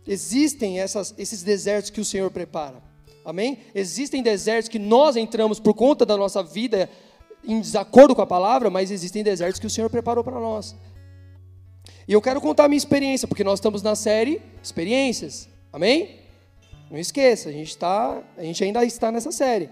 [0.06, 2.84] existem essas, esses desertos que o Senhor prepara.
[3.24, 3.60] Amém?
[3.74, 6.90] Existem desertos que nós entramos por conta da nossa vida
[7.48, 10.76] em desacordo com a palavra, mas existem desertos que o Senhor preparou para nós.
[12.08, 15.48] E eu quero contar a minha experiência, porque nós estamos na série Experiências.
[15.72, 16.20] Amém?
[16.90, 19.70] Não esqueça, a gente, tá, a gente ainda está nessa série.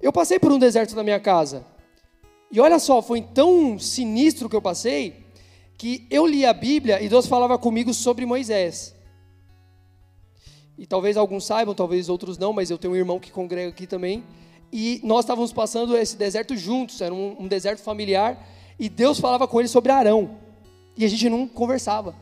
[0.00, 1.64] Eu passei por um deserto na minha casa.
[2.50, 5.24] E olha só, foi tão sinistro que eu passei,
[5.76, 8.94] que eu li a Bíblia e Deus falava comigo sobre Moisés.
[10.78, 13.86] E talvez alguns saibam, talvez outros não, mas eu tenho um irmão que congrega aqui
[13.86, 14.22] também.
[14.72, 18.46] E nós estávamos passando esse deserto juntos, era um, um deserto familiar,
[18.78, 20.38] e Deus falava com ele sobre Arão.
[20.96, 22.14] E a gente não conversava.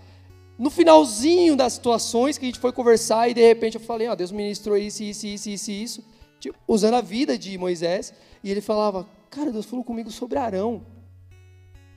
[0.58, 4.14] No finalzinho das situações que a gente foi conversar, e de repente eu falei, ah,
[4.14, 6.04] Deus ministrou isso, isso, isso, isso, isso,
[6.38, 10.82] tipo, usando a vida de Moisés, e ele falava, cara, Deus falou comigo sobre Arão.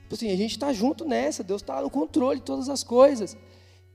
[0.02, 3.36] Tipo assim, a gente está junto nessa, Deus está no controle de todas as coisas.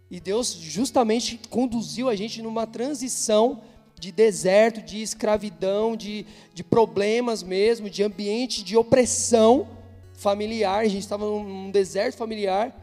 [0.09, 3.61] E Deus justamente conduziu a gente numa transição
[4.03, 9.65] de deserto, de escravidão, de, de problemas mesmo, de ambiente de opressão
[10.13, 10.83] familiar.
[10.83, 12.77] A gente estava num deserto familiar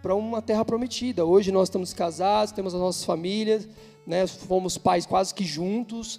[0.00, 1.22] para uma terra prometida.
[1.22, 3.68] Hoje nós estamos casados, temos as nossas famílias,
[4.06, 4.26] né?
[4.26, 6.18] fomos pais quase que juntos.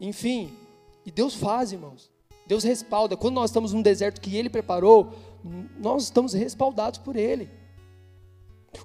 [0.00, 0.50] Enfim,
[1.04, 2.10] e Deus faz, irmãos.
[2.46, 3.18] Deus respalda.
[3.18, 5.12] Quando nós estamos num deserto que Ele preparou,
[5.78, 7.50] nós estamos respaldados por Ele.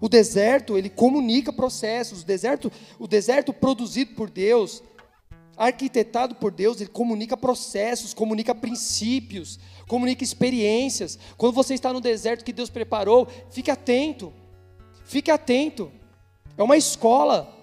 [0.01, 2.21] O deserto, ele comunica processos.
[2.21, 4.83] O deserto, o deserto produzido por Deus,
[5.55, 11.17] arquitetado por Deus, ele comunica processos, comunica princípios, comunica experiências.
[11.37, 14.31] Quando você está no deserto que Deus preparou, fique atento.
[15.05, 15.91] Fique atento.
[16.57, 17.55] É uma escola.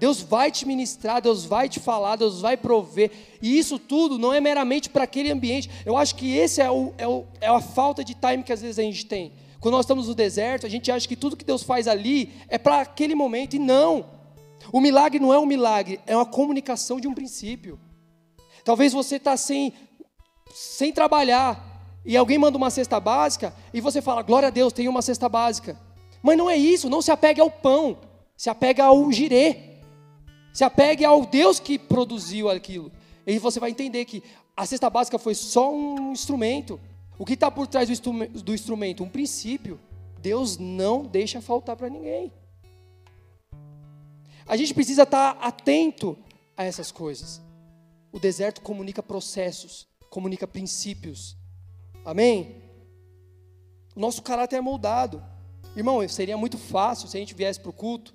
[0.00, 3.10] Deus vai te ministrar, Deus vai te falar, Deus vai prover.
[3.42, 5.70] E isso tudo não é meramente para aquele ambiente.
[5.84, 8.62] Eu acho que esse é, o, é, o, é a falta de time que às
[8.62, 9.32] vezes a gente tem.
[9.60, 12.56] Quando nós estamos no deserto, a gente acha que tudo que Deus faz ali é
[12.56, 14.06] para aquele momento, e não.
[14.72, 17.78] O milagre não é um milagre, é uma comunicação de um princípio.
[18.64, 19.72] Talvez você está sem,
[20.52, 24.88] sem trabalhar e alguém manda uma cesta básica e você fala, glória a Deus, tem
[24.88, 25.78] uma cesta básica.
[26.22, 27.98] Mas não é isso, não se apegue ao pão,
[28.36, 29.80] se apegue ao girê,
[30.52, 32.90] se apegue ao Deus que produziu aquilo.
[33.26, 34.22] E você vai entender que
[34.56, 36.80] a cesta básica foi só um instrumento.
[37.20, 39.04] O que está por trás do instrumento?
[39.04, 39.78] Um princípio.
[40.22, 42.32] Deus não deixa faltar para ninguém.
[44.46, 46.16] A gente precisa estar tá atento
[46.56, 47.42] a essas coisas.
[48.10, 51.36] O deserto comunica processos, comunica princípios.
[52.06, 52.56] Amém?
[53.94, 55.22] O nosso caráter é moldado.
[55.76, 58.14] Irmão, seria muito fácil se a gente viesse para o culto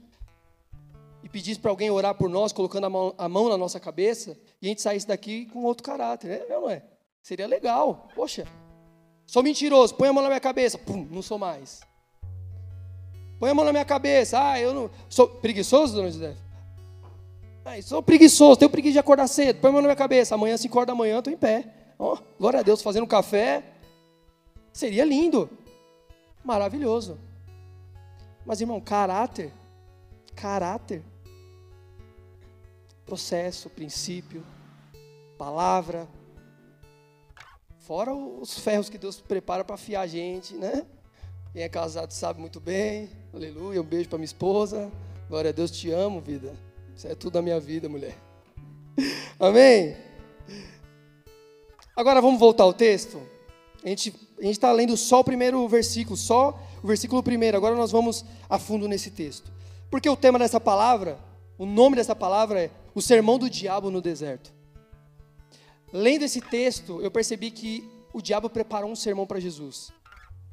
[1.24, 4.36] e pedisse para alguém orar por nós, colocando a mão, a mão, na nossa cabeça,
[4.60, 6.42] e a gente saísse daqui com outro caráter.
[6.42, 6.84] É, não é?
[7.22, 8.10] Seria legal.
[8.16, 8.48] Poxa,
[9.26, 10.78] sou mentiroso, põe a mão na minha cabeça.
[10.78, 11.82] Pum, não sou mais.
[13.40, 14.40] Põe a mão na minha cabeça.
[14.42, 14.90] Ah, eu não.
[15.10, 16.36] Sou preguiçoso, dona José?
[17.66, 19.60] Ah, sou preguiçoso, tenho preguiça de acordar cedo.
[19.60, 20.36] Põe a mão na minha cabeça.
[20.36, 21.74] Amanhã, 5 horas da manhã, estou em pé.
[21.98, 23.64] Oh, glória a Deus, fazendo café.
[24.72, 25.50] Seria lindo.
[26.44, 27.18] Maravilhoso.
[28.46, 29.52] Mas, irmão, caráter.
[30.36, 31.02] Caráter.
[33.06, 34.44] Processo, princípio,
[35.38, 36.08] palavra.
[37.86, 40.84] Fora os ferros que Deus prepara para afiar a gente, né?
[41.54, 43.12] Quem é casado sabe muito bem.
[43.32, 43.80] Aleluia.
[43.80, 44.92] Um beijo para minha esposa.
[45.30, 46.52] Glória a Deus, te amo, vida.
[46.96, 48.18] Isso é tudo da minha vida, mulher.
[49.40, 49.96] Amém?
[51.96, 53.22] Agora vamos voltar ao texto.
[53.84, 57.56] A gente está lendo só o primeiro versículo, só o versículo primeiro.
[57.56, 59.52] Agora nós vamos a fundo nesse texto.
[59.92, 61.20] Porque o tema dessa palavra,
[61.56, 64.55] o nome dessa palavra é O Sermão do Diabo no Deserto.
[65.98, 69.94] Lendo esse texto, eu percebi que o diabo preparou um sermão para Jesus.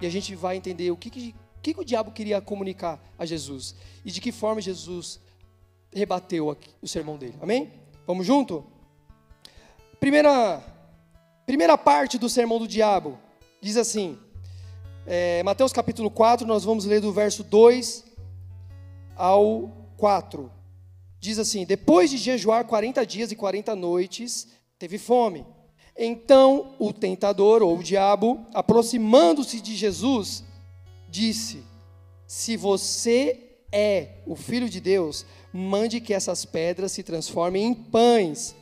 [0.01, 3.75] E a gente vai entender o que, que, que, o diabo queria comunicar a Jesus.
[4.05, 5.19] E de que forma Jesus
[5.93, 7.35] rebateu o sermão dele.
[7.41, 7.73] Amém?
[8.07, 8.65] Vamos junto?
[9.99, 10.63] Primeira,
[11.45, 13.19] primeira parte do sermão do diabo
[13.61, 14.17] diz assim:
[15.05, 18.05] é, Mateus capítulo 4, nós vamos ler do verso 2
[19.17, 20.53] ao 4.
[21.19, 25.47] Diz assim: Depois de jejuar 40 dias e 40 noites, teve fome.
[25.97, 30.42] Então o tentador, ou o diabo, aproximando-se de Jesus,
[31.09, 31.62] disse:
[32.27, 38.57] Se você é o filho de Deus, mande que essas pedras se transformem em pães.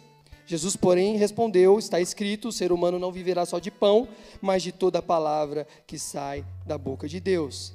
[0.45, 4.07] Jesus, porém, respondeu: Está escrito: o ser humano não viverá só de pão,
[4.43, 7.73] mas de toda palavra que sai da boca de Deus.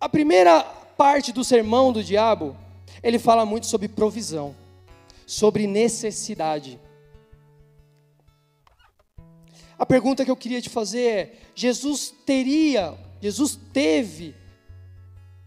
[0.00, 2.56] A primeira parte do sermão do diabo,
[3.02, 4.54] ele fala muito sobre provisão,
[5.26, 6.78] sobre necessidade.
[9.78, 14.34] A pergunta que eu queria te fazer é: Jesus teria, Jesus teve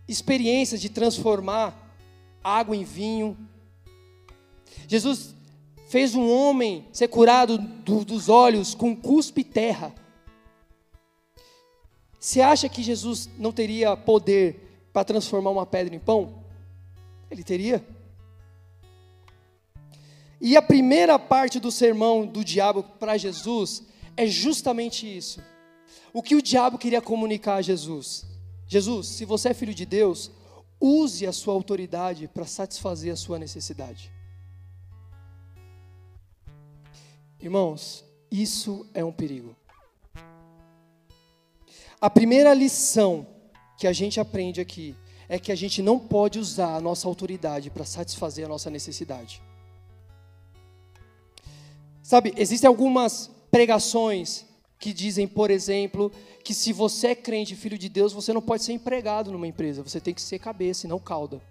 [0.07, 1.95] experiências de transformar
[2.43, 3.37] água em vinho?
[4.87, 5.35] Jesus
[5.89, 9.93] fez um homem ser curado do, dos olhos com cuspe e terra.
[12.19, 16.43] Você acha que Jesus não teria poder para transformar uma pedra em pão?
[17.29, 17.85] Ele teria.
[20.39, 23.83] E a primeira parte do sermão do diabo para Jesus
[24.17, 25.41] é justamente isso.
[26.11, 28.25] O que o diabo queria comunicar a Jesus?
[28.67, 30.31] Jesus, se você é filho de Deus,
[30.81, 34.11] use a sua autoridade para satisfazer a sua necessidade.
[37.39, 39.55] Irmãos, isso é um perigo.
[42.01, 43.27] A primeira lição
[43.77, 44.95] que a gente aprende aqui
[45.29, 49.41] é que a gente não pode usar a nossa autoridade para satisfazer a nossa necessidade.
[52.01, 54.45] Sabe, existem algumas pregações
[54.79, 56.11] que dizem, por exemplo,
[56.43, 59.83] que se você é crente, filho de Deus, você não pode ser empregado numa empresa,
[59.83, 61.41] você tem que ser cabeça e não cauda.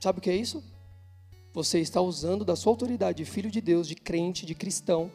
[0.00, 0.62] Sabe o que é isso?
[1.52, 5.10] Você está usando da sua autoridade de filho de Deus, de crente, de cristão,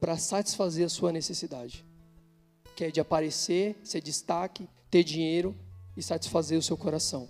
[0.00, 1.84] para satisfazer a sua necessidade,
[2.74, 5.54] que é de aparecer, ser destaque, ter dinheiro
[5.94, 7.28] e satisfazer o seu coração.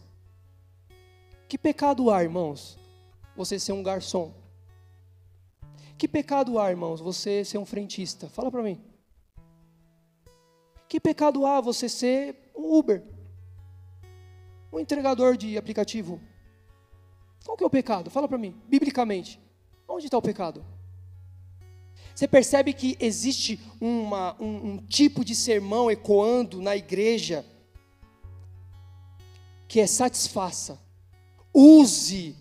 [1.49, 2.79] Que pecado há, irmãos?
[3.37, 4.33] Você ser um garçom,
[6.01, 8.27] que pecado há, irmãos, você ser um frentista?
[8.27, 8.81] Fala para mim.
[10.89, 13.05] Que pecado há você ser um Uber?
[14.73, 16.19] Um entregador de aplicativo?
[17.45, 18.09] Qual que é o pecado?
[18.09, 19.39] Fala para mim, biblicamente.
[19.87, 20.65] Onde está o pecado?
[22.15, 27.45] Você percebe que existe uma, um, um tipo de sermão ecoando na igreja
[29.69, 30.81] que é satisfaça,
[31.53, 32.35] use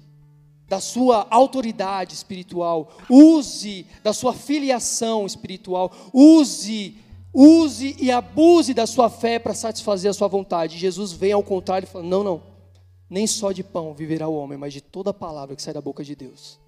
[0.69, 6.95] da sua autoridade espiritual, use da sua filiação espiritual, use,
[7.33, 10.77] use e abuse da sua fé para satisfazer a sua vontade.
[10.77, 12.43] Jesus vem ao contrário e fala: não, não,
[13.09, 16.03] nem só de pão viverá o homem, mas de toda palavra que sai da boca
[16.03, 16.59] de Deus.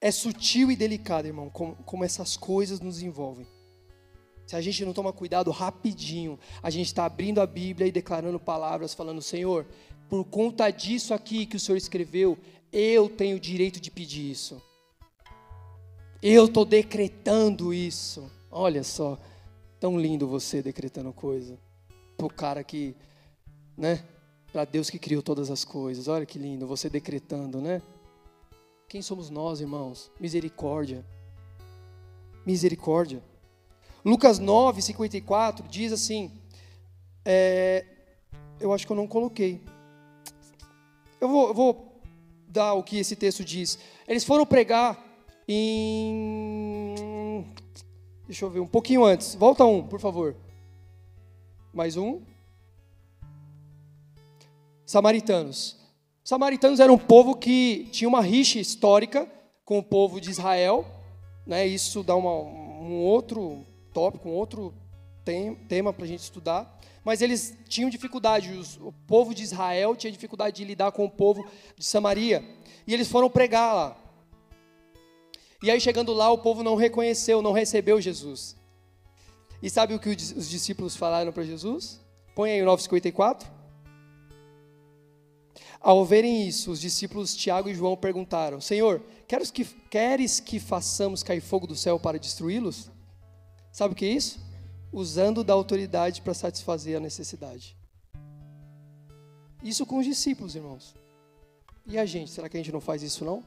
[0.00, 3.46] É sutil e delicado, irmão, como, como essas coisas nos envolvem.
[4.46, 8.38] Se a gente não toma cuidado rapidinho, a gente está abrindo a Bíblia e declarando
[8.38, 9.66] palavras, falando: Senhor,
[10.08, 12.38] por conta disso aqui que o Senhor escreveu,
[12.72, 14.62] eu tenho o direito de pedir isso.
[16.22, 18.30] Eu estou decretando isso.
[18.50, 19.18] Olha só,
[19.80, 21.58] tão lindo você decretando coisa.
[22.16, 22.94] Para o cara que,
[23.76, 24.04] né?
[24.52, 26.06] Para Deus que criou todas as coisas.
[26.08, 27.82] Olha que lindo, você decretando, né?
[28.88, 30.10] Quem somos nós, irmãos?
[30.20, 31.04] Misericórdia.
[32.46, 33.20] Misericórdia.
[34.06, 36.30] Lucas 9, 54 diz assim:
[37.24, 37.84] é,
[38.60, 39.60] eu acho que eu não coloquei.
[41.20, 42.00] Eu vou, eu vou
[42.46, 43.80] dar o que esse texto diz.
[44.06, 45.04] Eles foram pregar
[45.48, 46.94] em.
[48.28, 49.34] Deixa eu ver, um pouquinho antes.
[49.34, 50.36] Volta um, por favor.
[51.74, 52.20] Mais um.
[54.84, 55.76] Samaritanos.
[56.22, 59.28] Samaritanos era um povo que tinha uma rixa histórica
[59.64, 60.86] com o povo de Israel.
[61.44, 61.66] Né?
[61.66, 64.74] Isso dá uma, um outro tópico, um outro
[65.24, 66.78] tem, tema para a gente estudar.
[67.02, 71.10] Mas eles tinham dificuldade, os, o povo de Israel tinha dificuldade de lidar com o
[71.10, 72.44] povo de Samaria.
[72.86, 73.96] E eles foram pregar lá.
[75.62, 78.54] E aí, chegando lá, o povo não reconheceu, não recebeu Jesus.
[79.62, 81.98] E sabe o que os discípulos falaram para Jesus?
[82.34, 83.50] Põe aí o 954.
[85.80, 91.22] Ao verem isso, os discípulos Tiago e João perguntaram: Senhor, queres que, queres que façamos
[91.22, 92.90] cair fogo do céu para destruí-los?
[93.76, 94.40] Sabe o que é isso?
[94.90, 97.76] Usando da autoridade para satisfazer a necessidade.
[99.62, 100.94] Isso com os discípulos, irmãos.
[101.84, 103.44] E a gente, será que a gente não faz isso não?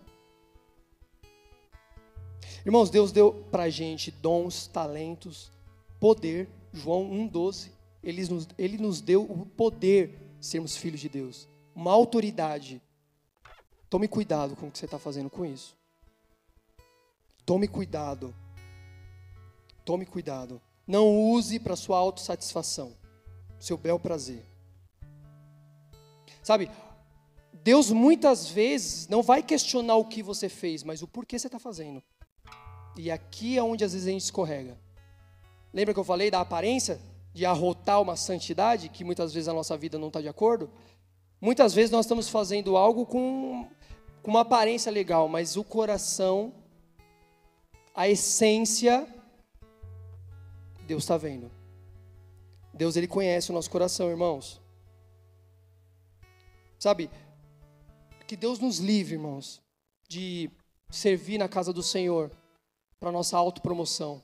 [2.64, 5.52] Irmãos, Deus deu para a gente dons, talentos,
[6.00, 6.48] poder.
[6.72, 7.72] João 1,12.
[8.04, 11.50] Ele nos, ele nos deu o poder de sermos filhos de Deus.
[11.74, 12.80] Uma autoridade.
[13.90, 15.76] Tome cuidado com o que você está fazendo com isso.
[17.48, 18.32] Tome cuidado.
[19.90, 20.62] Tome cuidado.
[20.86, 22.94] Não use para sua autossatisfação,
[23.58, 24.46] seu bel prazer.
[26.44, 26.70] Sabe,
[27.52, 31.58] Deus muitas vezes não vai questionar o que você fez, mas o porquê você está
[31.58, 32.04] fazendo.
[32.96, 34.78] E aqui é onde às vezes a gente escorrega.
[35.74, 37.02] Lembra que eu falei da aparência?
[37.34, 40.70] De arrotar uma santidade, que muitas vezes a nossa vida não está de acordo?
[41.42, 43.68] Muitas vezes nós estamos fazendo algo com,
[44.22, 46.54] com uma aparência legal, mas o coração,
[47.96, 49.16] a essência
[50.90, 51.52] Deus está vendo.
[52.74, 54.60] Deus ele conhece o nosso coração, irmãos.
[56.80, 57.12] Sabe?
[58.26, 59.62] Que Deus nos livre, irmãos,
[60.08, 60.50] de
[60.90, 62.32] servir na casa do Senhor
[63.00, 64.24] para nossa autopromoção.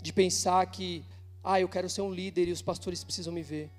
[0.00, 1.04] De pensar que,
[1.42, 3.72] ah, eu quero ser um líder e os pastores precisam me ver.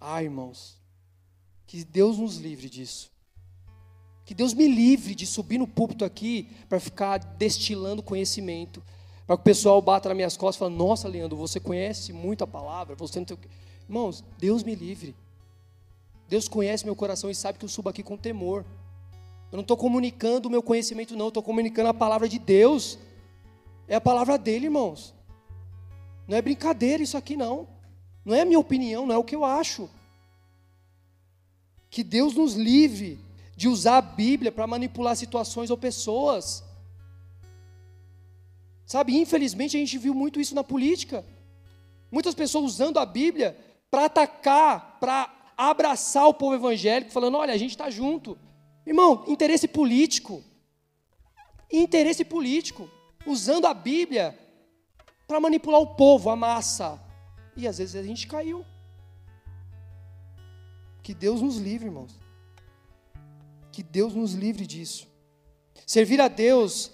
[0.00, 0.82] Ah, irmãos,
[1.64, 3.08] que Deus nos livre disso.
[4.24, 8.82] Que Deus me livre de subir no púlpito aqui para ficar destilando conhecimento,
[9.26, 12.44] para que o pessoal bata nas minhas costas e fale, nossa, Leandro, você conhece muito
[12.44, 13.38] a palavra, você não tem...
[13.88, 15.14] Irmãos, Deus me livre.
[16.28, 18.64] Deus conhece meu coração e sabe que eu subo aqui com temor.
[19.50, 22.98] Eu não estou comunicando o meu conhecimento, não, estou comunicando a palavra de Deus.
[23.86, 25.14] É a palavra dele, irmãos.
[26.26, 27.68] Não é brincadeira isso aqui, não.
[28.24, 29.88] Não é a minha opinião, não é o que eu acho.
[31.90, 33.20] Que Deus nos livre
[33.54, 36.64] de usar a Bíblia para manipular situações ou pessoas.
[38.94, 41.26] Sabe, infelizmente a gente viu muito isso na política.
[42.12, 43.58] Muitas pessoas usando a Bíblia
[43.90, 48.38] para atacar, para abraçar o povo evangélico, falando: olha, a gente está junto.
[48.86, 50.44] Irmão, interesse político.
[51.72, 52.88] Interesse político.
[53.26, 54.38] Usando a Bíblia
[55.26, 57.02] para manipular o povo, a massa.
[57.56, 58.64] E às vezes a gente caiu.
[61.02, 62.16] Que Deus nos livre, irmãos.
[63.72, 65.08] Que Deus nos livre disso.
[65.84, 66.92] Servir a Deus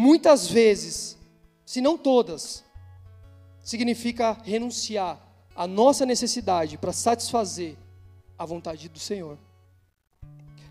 [0.00, 1.18] muitas vezes,
[1.66, 2.64] se não todas,
[3.62, 5.20] significa renunciar
[5.54, 7.76] à nossa necessidade para satisfazer
[8.38, 9.36] a vontade do Senhor,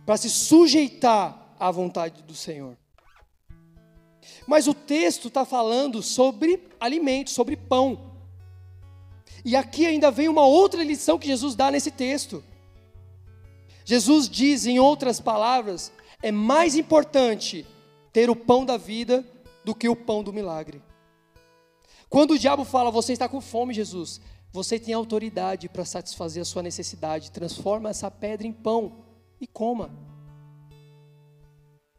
[0.04, 2.76] para se sujeitar à vontade do Senhor.
[4.48, 8.12] Mas o texto está falando sobre alimento, sobre pão.
[9.46, 12.44] E aqui ainda vem uma outra lição que Jesus dá nesse texto.
[13.86, 15.92] Jesus diz, em outras palavras,
[16.24, 17.66] é mais importante
[18.12, 19.26] ter o pão da vida
[19.64, 20.82] do que o pão do milagre.
[22.10, 24.20] Quando o diabo fala, você está com fome, Jesus,
[24.52, 27.32] você tem autoridade para satisfazer a sua necessidade.
[27.32, 29.06] Transforma essa pedra em pão
[29.40, 29.92] e coma.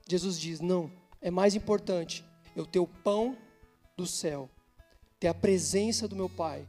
[0.08, 0.90] Jesus diz: não,
[1.20, 2.24] é mais importante
[2.56, 3.36] eu ter o pão
[3.96, 4.50] do céu,
[5.20, 6.66] ter a presença do meu Pai,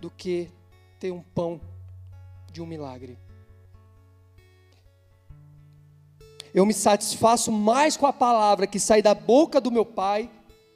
[0.00, 0.48] do que
[0.98, 1.60] ter um pão
[2.50, 3.18] de um milagre.
[6.54, 10.30] Eu me satisfaço mais com a palavra que sai da boca do meu pai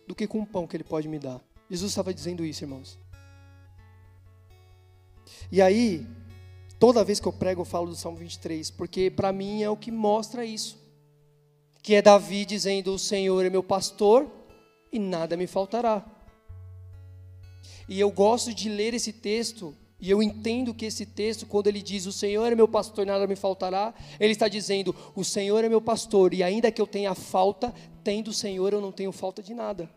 [0.07, 1.41] do que com o pão que ele pode me dar.
[1.69, 2.99] Jesus estava dizendo isso, irmãos.
[5.51, 6.07] E aí,
[6.79, 9.77] toda vez que eu prego, eu falo do Salmo 23, porque para mim é o
[9.77, 10.79] que mostra isso.
[11.83, 14.31] Que é Davi dizendo: O Senhor é meu pastor
[14.91, 16.05] e nada me faltará.
[17.89, 21.81] E eu gosto de ler esse texto, e eu entendo que esse texto, quando ele
[21.81, 25.65] diz: O Senhor é meu pastor e nada me faltará, ele está dizendo: O Senhor
[25.65, 27.75] é meu pastor, e ainda que eu tenha falta,
[28.05, 29.89] tendo o Senhor, eu não tenho falta de nada.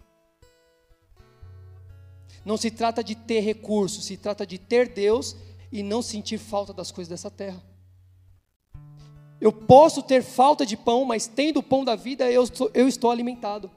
[2.46, 5.36] Não se trata de ter recursos, se trata de ter Deus
[5.72, 7.62] e não sentir falta das coisas dessa terra.
[9.42, 12.88] Eu posso ter falta de pão, mas tendo o pão da vida, eu estou, eu
[12.88, 13.70] estou alimentado.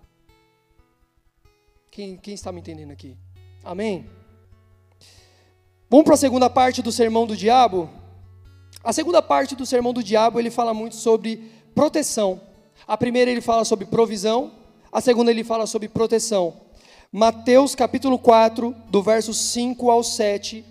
[1.90, 3.16] Quem, quem está me entendendo aqui?
[3.62, 4.08] Amém?
[5.92, 7.86] Vamos para a segunda parte do sermão do diabo?
[8.82, 12.40] A segunda parte do sermão do diabo, ele fala muito sobre proteção.
[12.88, 14.52] A primeira ele fala sobre provisão,
[14.90, 16.62] a segunda ele fala sobre proteção.
[17.12, 20.64] Mateus capítulo 4, do verso 5 ao 7,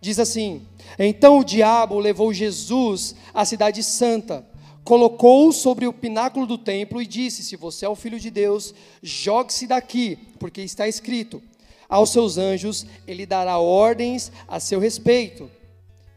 [0.00, 0.62] diz assim:
[1.00, 4.46] Então o diabo levou Jesus à cidade santa,
[4.84, 8.72] colocou-o sobre o pináculo do templo e disse: Se você é o filho de Deus,
[9.02, 11.42] jogue-se daqui, porque está escrito:
[11.88, 15.50] Aos seus anjos ele dará ordens a seu respeito.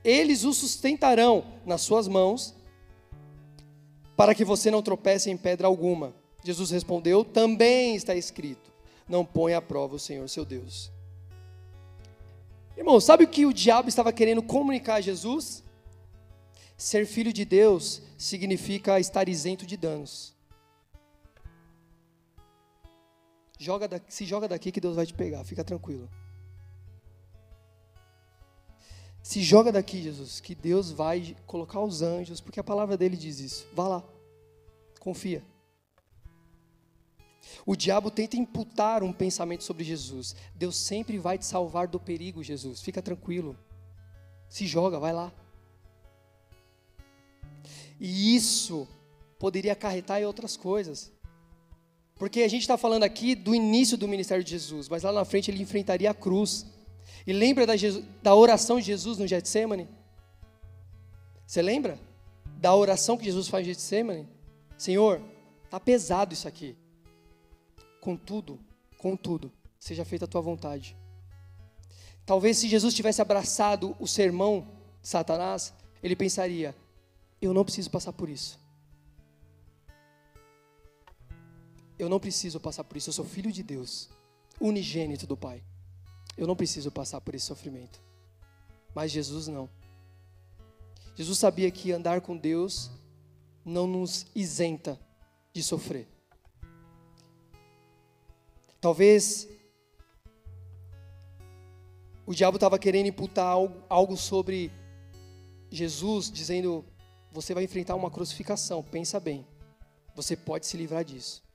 [0.03, 2.55] Eles o sustentarão nas suas mãos,
[4.17, 6.13] para que você não tropece em pedra alguma.
[6.43, 8.71] Jesus respondeu: Também está escrito
[9.11, 10.89] não põe à prova o Senhor seu Deus.
[12.77, 15.63] Irmão, sabe o que o diabo estava querendo comunicar a Jesus?
[16.77, 20.33] Ser filho de Deus significa estar isento de danos.
[23.61, 26.09] Joga daqui, se joga daqui que Deus vai te pegar, fica tranquilo.
[29.21, 33.39] Se joga daqui, Jesus, que Deus vai colocar os anjos, porque a palavra dele diz
[33.39, 33.67] isso.
[33.75, 34.03] Vá lá,
[34.99, 35.45] confia.
[37.63, 40.35] O diabo tenta imputar um pensamento sobre Jesus.
[40.55, 42.81] Deus sempre vai te salvar do perigo, Jesus.
[42.81, 43.55] Fica tranquilo.
[44.49, 45.31] Se joga, vai lá.
[47.99, 48.87] E isso
[49.37, 51.11] poderia acarretar em outras coisas.
[52.21, 55.25] Porque a gente está falando aqui do início do ministério de Jesus, mas lá na
[55.25, 56.67] frente ele enfrentaria a cruz.
[57.25, 59.89] E lembra da, Jesus, da oração de Jesus no Getsemane?
[61.47, 61.97] Você lembra?
[62.59, 64.29] Da oração que Jesus faz no Getsemane?
[64.77, 65.19] Senhor,
[65.65, 66.77] está pesado isso aqui.
[67.99, 68.59] Contudo,
[68.99, 70.95] contudo, seja feita a tua vontade.
[72.23, 74.67] Talvez se Jesus tivesse abraçado o sermão
[75.01, 76.75] de Satanás, ele pensaria:
[77.41, 78.60] eu não preciso passar por isso.
[82.01, 84.09] Eu não preciso passar por isso, eu sou filho de Deus,
[84.59, 85.63] unigênito do Pai.
[86.35, 88.01] Eu não preciso passar por esse sofrimento.
[88.95, 89.69] Mas Jesus não.
[91.15, 92.89] Jesus sabia que andar com Deus
[93.63, 94.99] não nos isenta
[95.53, 96.07] de sofrer.
[98.79, 99.47] Talvez
[102.25, 104.71] o diabo estava querendo imputar algo, algo sobre
[105.69, 106.83] Jesus, dizendo:
[107.31, 109.45] você vai enfrentar uma crucificação, pensa bem,
[110.15, 111.50] você pode se livrar disso.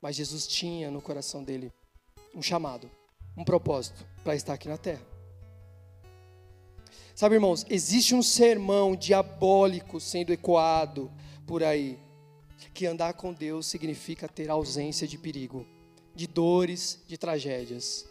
[0.00, 1.72] Mas Jesus tinha no coração dele
[2.34, 2.90] um chamado,
[3.36, 5.02] um propósito para estar aqui na terra.
[7.14, 11.10] Sabe, irmãos, existe um sermão diabólico sendo ecoado
[11.46, 11.98] por aí,
[12.72, 15.66] que andar com Deus significa ter ausência de perigo
[16.18, 18.04] de dores, de tragédias.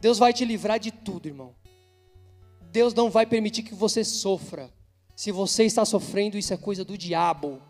[0.00, 1.52] Deus vai te livrar de tudo, irmão.
[2.70, 4.72] Deus não vai permitir que você sofra.
[5.16, 7.60] Se você está sofrendo, isso é coisa do diabo.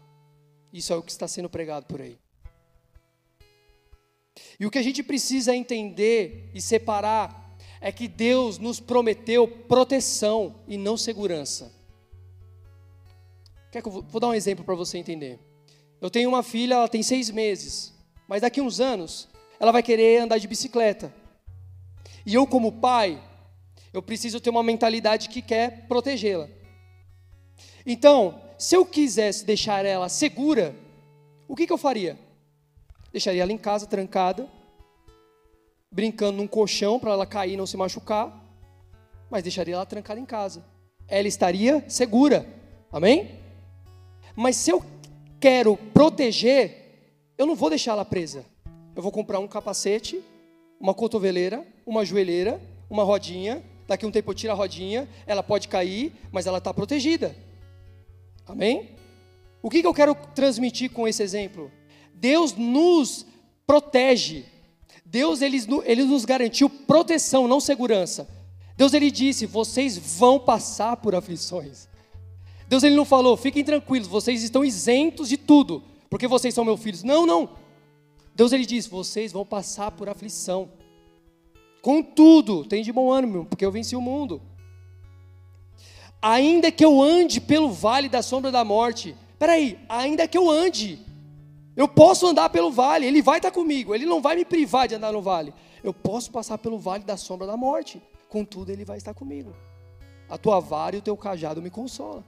[0.72, 2.18] Isso é o que está sendo pregado por aí.
[4.58, 10.54] E o que a gente precisa entender e separar é que Deus nos prometeu proteção
[10.68, 11.72] e não segurança.
[13.72, 15.38] Quer que eu vou, vou dar um exemplo para você entender.
[16.00, 17.94] Eu tenho uma filha, ela tem seis meses.
[18.28, 21.12] Mas daqui uns anos, ela vai querer andar de bicicleta.
[22.24, 23.22] E eu, como pai,
[23.92, 26.48] eu preciso ter uma mentalidade que quer protegê-la.
[27.84, 30.76] Então, se eu quisesse deixar ela segura,
[31.48, 32.18] o que, que eu faria?
[33.10, 34.46] Deixaria ela em casa, trancada,
[35.90, 38.38] brincando num colchão para ela cair e não se machucar,
[39.30, 40.62] mas deixaria ela trancada em casa.
[41.08, 42.46] Ela estaria segura.
[42.92, 43.40] Amém?
[44.36, 44.84] Mas se eu
[45.40, 48.44] quero proteger, eu não vou deixar ela presa.
[48.94, 50.22] Eu vou comprar um capacete,
[50.78, 53.64] uma cotoveleira, uma joelheira, uma rodinha.
[53.88, 57.34] Daqui um tempo eu tiro a rodinha, ela pode cair, mas ela está protegida.
[58.50, 58.90] Amém?
[59.62, 61.70] O que, que eu quero transmitir com esse exemplo?
[62.14, 63.26] Deus nos
[63.66, 64.44] protege.
[65.04, 68.28] Deus ele, ele nos garantiu proteção, não segurança.
[68.76, 71.88] Deus ele disse: vocês vão passar por aflições.
[72.68, 76.80] Deus ele não falou, fiquem tranquilos, vocês estão isentos de tudo, porque vocês são meus
[76.80, 77.02] filhos.
[77.02, 77.50] Não, não.
[78.32, 80.70] Deus ele diz, vocês vão passar por aflição.
[81.82, 84.40] Contudo, tem de bom ânimo, porque eu venci o mundo.
[86.22, 89.16] Ainda que eu ande pelo vale da sombra da morte.
[89.38, 90.98] Peraí, ainda que eu ande.
[91.74, 94.96] Eu posso andar pelo vale, ele vai estar comigo, ele não vai me privar de
[94.96, 95.54] andar no vale.
[95.82, 99.54] Eu posso passar pelo vale da sombra da morte, contudo, ele vai estar comigo.
[100.28, 102.24] A tua vara e o teu cajado me consolam.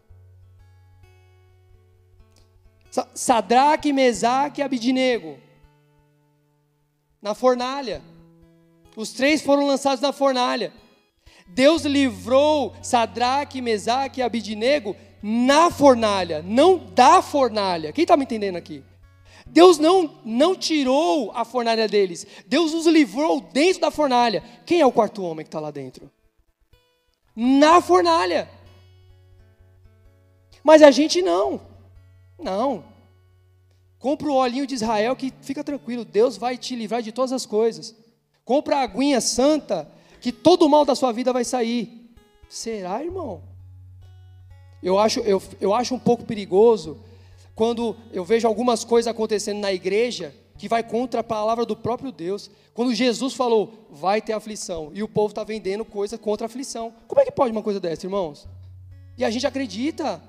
[3.15, 5.39] Sadraque, Mesaque e Abidinego.
[7.21, 8.03] Na fornalha.
[8.97, 10.73] Os três foram lançados na fornalha.
[11.55, 17.93] Deus livrou Sadraque, Mesaque e Abidinego na fornalha, não da fornalha.
[17.93, 18.83] Quem está me entendendo aqui?
[19.47, 22.27] Deus não, não tirou a fornalha deles.
[22.47, 24.43] Deus os livrou dentro da fornalha.
[24.65, 26.11] Quem é o quarto homem que está lá dentro?
[27.37, 28.49] Na fornalha.
[30.65, 31.61] Mas a gente não.
[32.39, 32.85] Não.
[33.99, 36.05] Compra o olhinho de Israel que fica tranquilo.
[36.05, 37.95] Deus vai te livrar de todas as coisas.
[38.45, 39.89] Compra a aguinha santa
[40.23, 42.15] que todo o mal da sua vida vai sair.
[42.49, 43.43] Será, irmão?
[44.81, 47.01] Eu acho, eu, eu acho um pouco perigoso
[47.57, 52.13] quando eu vejo algumas coisas acontecendo na igreja que vai contra a palavra do próprio
[52.13, 52.49] Deus.
[52.73, 56.95] Quando Jesus falou, vai ter aflição, e o povo está vendendo coisa contra a aflição.
[57.09, 58.49] Como é que pode uma coisa dessa, irmãos?
[59.19, 60.23] E a gente acredita.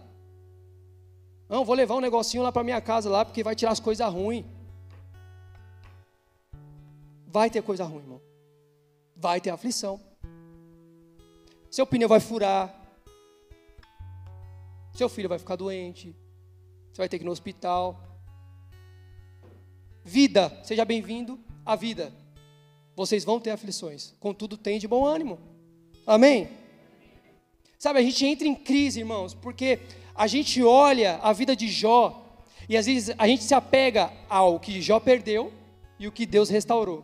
[1.48, 4.12] Não, vou levar um negocinho lá para minha casa lá, porque vai tirar as coisas
[4.12, 4.44] ruins.
[7.28, 8.33] Vai ter coisa ruim, irmão.
[9.16, 10.00] Vai ter aflição.
[11.70, 12.74] Seu pneu vai furar.
[14.94, 16.16] Seu filho vai ficar doente.
[16.92, 18.00] Você vai ter que ir no hospital.
[20.04, 22.14] Vida, seja bem-vindo à vida.
[22.96, 25.40] Vocês vão ter aflições, contudo, tem de bom ânimo.
[26.06, 26.50] Amém?
[27.80, 29.80] Sabe, a gente entra em crise, irmãos, porque
[30.14, 32.38] a gente olha a vida de Jó
[32.70, 35.52] e às vezes a gente se apega ao que Jó perdeu
[35.98, 37.04] e o que Deus restaurou.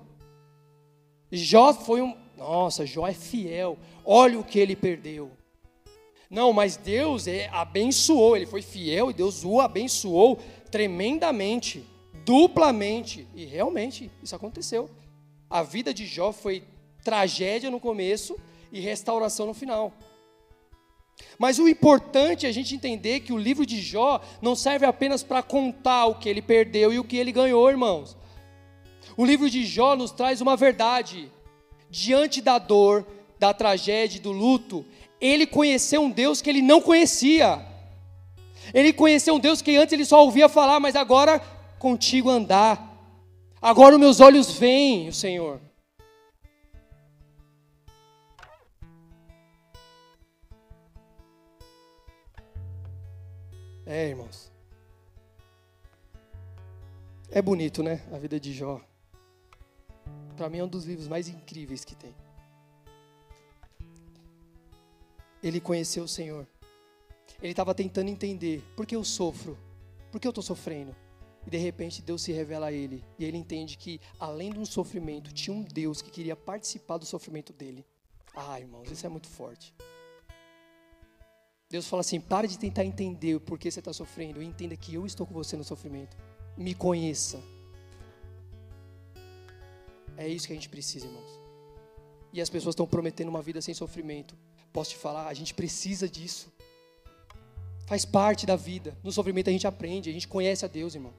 [1.31, 2.15] Jó foi um.
[2.37, 3.77] Nossa, Jó é fiel.
[4.05, 5.31] Olha o que ele perdeu.
[6.29, 11.83] Não, mas Deus é, abençoou, ele foi fiel e Deus o abençoou tremendamente,
[12.23, 13.27] duplamente.
[13.33, 14.89] E realmente isso aconteceu.
[15.49, 16.63] A vida de Jó foi
[17.03, 18.37] tragédia no começo
[18.71, 19.91] e restauração no final.
[21.37, 25.23] Mas o importante é a gente entender que o livro de Jó não serve apenas
[25.23, 28.15] para contar o que ele perdeu e o que ele ganhou, irmãos.
[29.19, 31.29] O livro de Jó nos traz uma verdade.
[31.89, 33.05] Diante da dor,
[33.37, 34.85] da tragédia, do luto,
[35.19, 37.67] ele conheceu um Deus que ele não conhecia.
[38.73, 41.37] Ele conheceu um Deus que antes ele só ouvia falar, mas agora
[41.77, 42.97] contigo andar.
[43.61, 45.59] Agora os meus olhos veem o Senhor.
[53.85, 54.49] É, irmãos.
[57.29, 58.01] É bonito, né?
[58.13, 58.79] A vida de Jó.
[60.35, 62.13] Para mim é um dos livros mais incríveis que tem.
[65.41, 66.47] ele conheceu o Senhor.
[67.41, 69.57] Ele estava tentando entender por que eu sofro,
[70.11, 70.95] por que eu estou sofrendo.
[71.47, 73.03] E de repente Deus se revela a ele.
[73.17, 77.05] E ele entende que, além de um sofrimento, tinha um Deus que queria participar do
[77.05, 77.85] sofrimento dele.
[78.35, 79.73] Ah, irmãos, isso é muito forte.
[81.69, 84.41] Deus fala assim: pare de tentar entender o porquê você está sofrendo.
[84.41, 86.17] E entenda que eu estou com você no sofrimento.
[86.57, 87.41] Me conheça.
[90.19, 91.39] É isso que a gente precisa, irmãos.
[92.33, 94.35] E as pessoas estão prometendo uma vida sem sofrimento.
[94.73, 96.51] Posso te falar, a gente precisa disso.
[97.87, 98.97] Faz parte da vida.
[99.01, 101.13] No sofrimento a gente aprende, a gente conhece a Deus, irmão.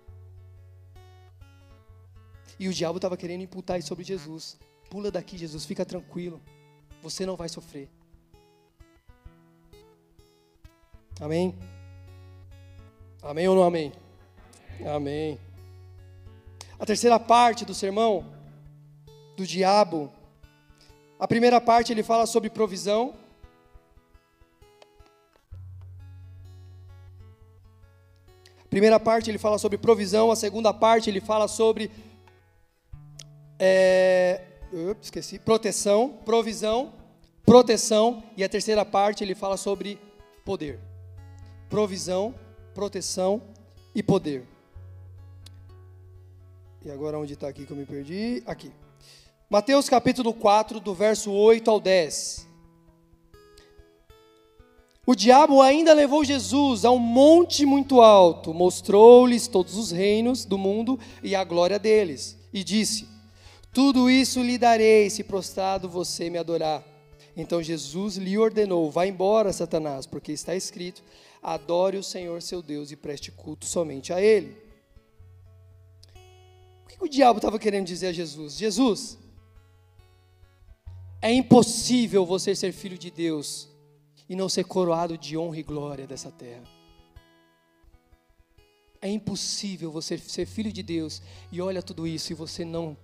[2.59, 4.59] E o diabo estava querendo imputar isso sobre Jesus.
[4.91, 6.39] Pula daqui, Jesus, fica tranquilo.
[7.03, 7.89] Você não vai sofrer.
[11.19, 11.55] Amém?
[13.23, 13.95] Amém ou não amém?
[14.95, 15.41] Amém.
[16.79, 18.40] A terceira parte do sermão
[19.41, 20.13] do diabo.
[21.19, 23.15] A primeira parte ele fala sobre provisão.
[28.69, 31.91] primeira parte ele fala sobre provisão, a segunda parte ele fala sobre
[33.59, 36.93] é, ups, esqueci, proteção, provisão,
[37.45, 39.99] proteção, e a terceira parte ele fala sobre
[40.45, 40.79] poder.
[41.69, 42.33] Provisão,
[42.73, 43.43] proteção
[43.93, 44.47] e poder.
[46.85, 48.41] E agora onde está aqui que eu me perdi?
[48.47, 48.71] Aqui.
[49.53, 52.47] Mateus capítulo 4, do verso 8 ao 10.
[55.05, 60.57] O diabo ainda levou Jesus a um monte muito alto, mostrou-lhes todos os reinos do
[60.57, 63.09] mundo e a glória deles, e disse:
[63.73, 66.85] Tudo isso lhe darei se prostrado você me adorar.
[67.37, 71.03] Então Jesus lhe ordenou: Vá embora, Satanás, porque está escrito:
[71.43, 74.57] Adore o Senhor seu Deus e preste culto somente a Ele.
[76.85, 78.57] O que o diabo estava querendo dizer a Jesus?
[78.57, 79.19] Jesus,
[81.23, 83.69] é impossível você ser filho de Deus
[84.29, 86.63] e não ser coroado de honra e glória dessa terra.
[89.03, 92.97] É impossível você ser filho de Deus e olha tudo isso e você não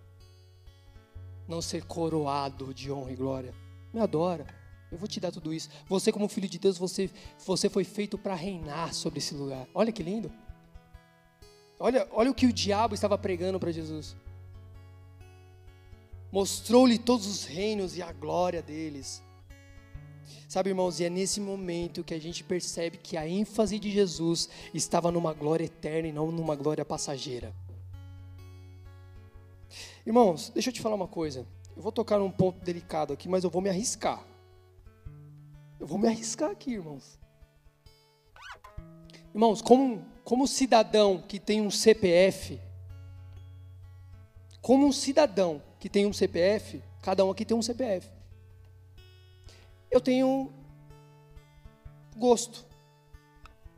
[1.48, 3.54] não ser coroado de honra e glória.
[3.92, 4.46] Me adora.
[4.90, 5.68] Eu vou te dar tudo isso.
[5.86, 7.10] Você como filho de Deus, você
[7.44, 9.66] você foi feito para reinar sobre esse lugar.
[9.74, 10.32] Olha que lindo.
[11.78, 14.16] Olha, olha o que o diabo estava pregando para Jesus.
[16.30, 19.22] Mostrou-lhe todos os reinos e a glória deles.
[20.48, 24.48] Sabe, irmãos, e é nesse momento que a gente percebe que a ênfase de Jesus
[24.72, 27.54] estava numa glória eterna e não numa glória passageira.
[30.04, 31.46] Irmãos, deixa eu te falar uma coisa.
[31.76, 34.24] Eu vou tocar num ponto delicado aqui, mas eu vou me arriscar.
[35.78, 37.18] Eu vou me arriscar aqui, irmãos.
[39.34, 42.58] Irmãos, como, como cidadão que tem um CPF,
[44.62, 48.16] como um cidadão que tem um CPF, cada um aqui tem um CPF
[49.96, 50.52] eu tenho
[52.16, 52.64] gosto.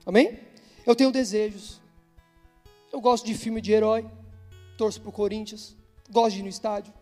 [0.05, 0.41] Amém?
[0.85, 1.81] Eu tenho desejos.
[2.93, 4.09] Eu gosto de filme de herói.
[4.77, 5.77] Torço para o Corinthians.
[6.11, 6.93] Gosto de ir no estádio.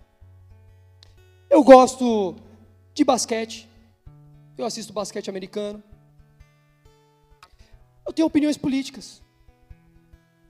[1.49, 2.37] Eu gosto
[2.93, 3.69] de basquete.
[4.59, 5.83] Eu assisto basquete americano.
[8.07, 9.23] Eu tenho opiniões políticas.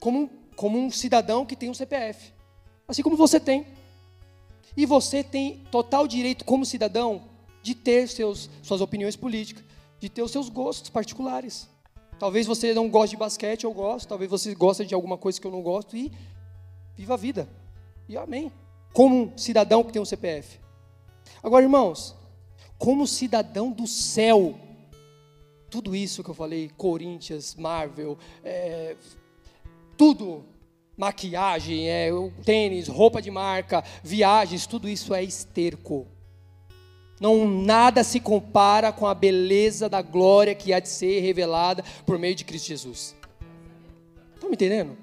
[0.00, 2.32] Como, como um cidadão que tem um CPF.
[2.88, 3.66] Assim como você tem.
[4.76, 7.22] E você tem total direito, como cidadão,
[7.62, 9.64] de ter seus, suas opiniões políticas,
[9.98, 11.68] de ter os seus gostos particulares.
[12.18, 14.08] Talvez você não goste de basquete, eu gosto.
[14.08, 16.12] Talvez você goste de alguma coisa que eu não gosto e
[16.94, 17.48] viva a vida.
[18.08, 18.52] E amém.
[18.92, 20.58] Como um cidadão que tem um CPF.
[21.42, 22.14] Agora, irmãos,
[22.78, 24.54] como cidadão do céu,
[25.68, 28.96] tudo isso que eu falei, Corinthians, Marvel, é,
[29.96, 30.44] tudo,
[30.96, 32.10] maquiagem, é,
[32.44, 36.06] tênis, roupa de marca, viagens, tudo isso é esterco.
[37.20, 42.18] Não nada se compara com a beleza da glória que há de ser revelada por
[42.18, 43.14] meio de Cristo Jesus.
[44.34, 44.96] Estão me entendendo?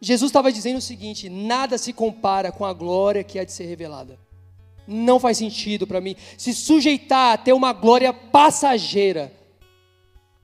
[0.00, 3.66] Jesus estava dizendo o seguinte: nada se compara com a glória que há de ser
[3.66, 4.18] revelada.
[4.84, 9.32] Não faz sentido para mim se sujeitar a ter uma glória passageira,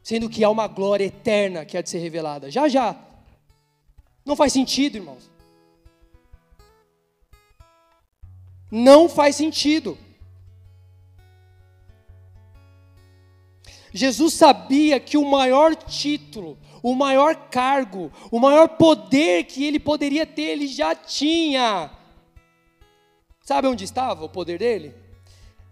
[0.00, 2.48] sendo que há uma glória eterna que há de ser revelada.
[2.48, 3.07] Já já.
[4.28, 5.30] Não faz sentido, irmãos.
[8.70, 9.96] Não faz sentido.
[13.90, 20.26] Jesus sabia que o maior título, o maior cargo, o maior poder que ele poderia
[20.26, 21.90] ter, ele já tinha.
[23.40, 24.94] Sabe onde estava o poder dele?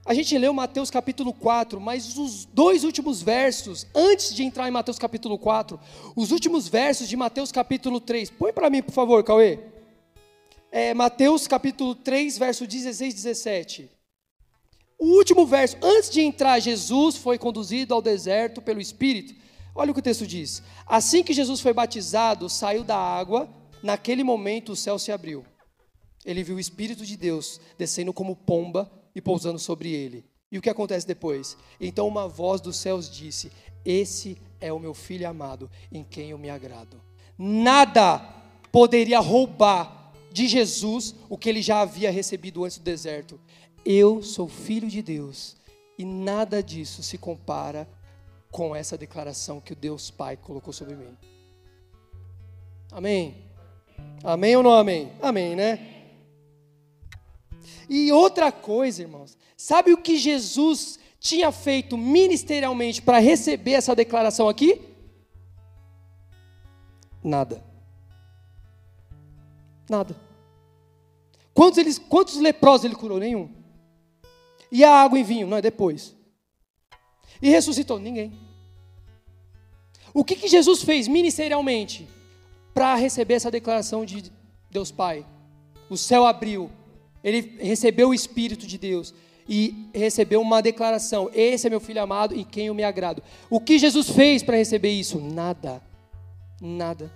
[0.06, 4.70] A gente leu Mateus capítulo 4, mas os dois últimos versos, antes de entrar em
[4.70, 5.80] Mateus capítulo 4,
[6.14, 8.30] os últimos versos de Mateus capítulo 3.
[8.30, 9.58] Põe para mim, por favor, Cauê.
[10.70, 13.90] É, Mateus capítulo 3, verso 16 e 17.
[14.96, 19.34] O último verso, antes de entrar, Jesus foi conduzido ao deserto pelo Espírito.
[19.74, 23.48] Olha o que o texto diz: Assim que Jesus foi batizado, saiu da água,
[23.82, 25.44] naquele momento o céu se abriu.
[26.24, 30.22] Ele viu o Espírito de Deus descendo como pomba e pousando sobre ele.
[30.52, 31.56] E o que acontece depois?
[31.80, 33.50] Então uma voz dos céus disse:
[33.82, 37.00] Esse é o meu filho amado, em quem eu me agrado.
[37.38, 38.18] Nada
[38.70, 43.40] poderia roubar de Jesus o que ele já havia recebido antes do deserto.
[43.84, 45.56] Eu sou filho de Deus
[45.98, 47.88] e nada disso se compara
[48.50, 51.16] com essa declaração que o Deus Pai colocou sobre mim.
[52.92, 53.34] Amém?
[54.22, 55.10] Amém ou não amém?
[55.22, 55.95] Amém, né?
[57.88, 64.48] E outra coisa, irmãos, sabe o que Jesus tinha feito ministerialmente para receber essa declaração
[64.48, 64.80] aqui?
[67.22, 67.64] Nada.
[69.88, 70.16] Nada.
[71.52, 73.18] Quantos, eles, quantos leprosos ele curou?
[73.18, 73.50] Nenhum.
[74.70, 75.46] E a água em vinho?
[75.46, 76.14] Não, é depois.
[77.40, 77.98] E ressuscitou?
[77.98, 78.32] Ninguém.
[80.12, 82.08] O que, que Jesus fez ministerialmente
[82.72, 84.32] para receber essa declaração de
[84.70, 85.26] Deus Pai?
[85.88, 86.70] O céu abriu,
[87.26, 89.12] ele recebeu o Espírito de Deus
[89.48, 93.20] e recebeu uma declaração: Esse é meu filho amado em quem eu me agrado.
[93.50, 95.18] O que Jesus fez para receber isso?
[95.18, 95.82] Nada.
[96.60, 97.12] Nada.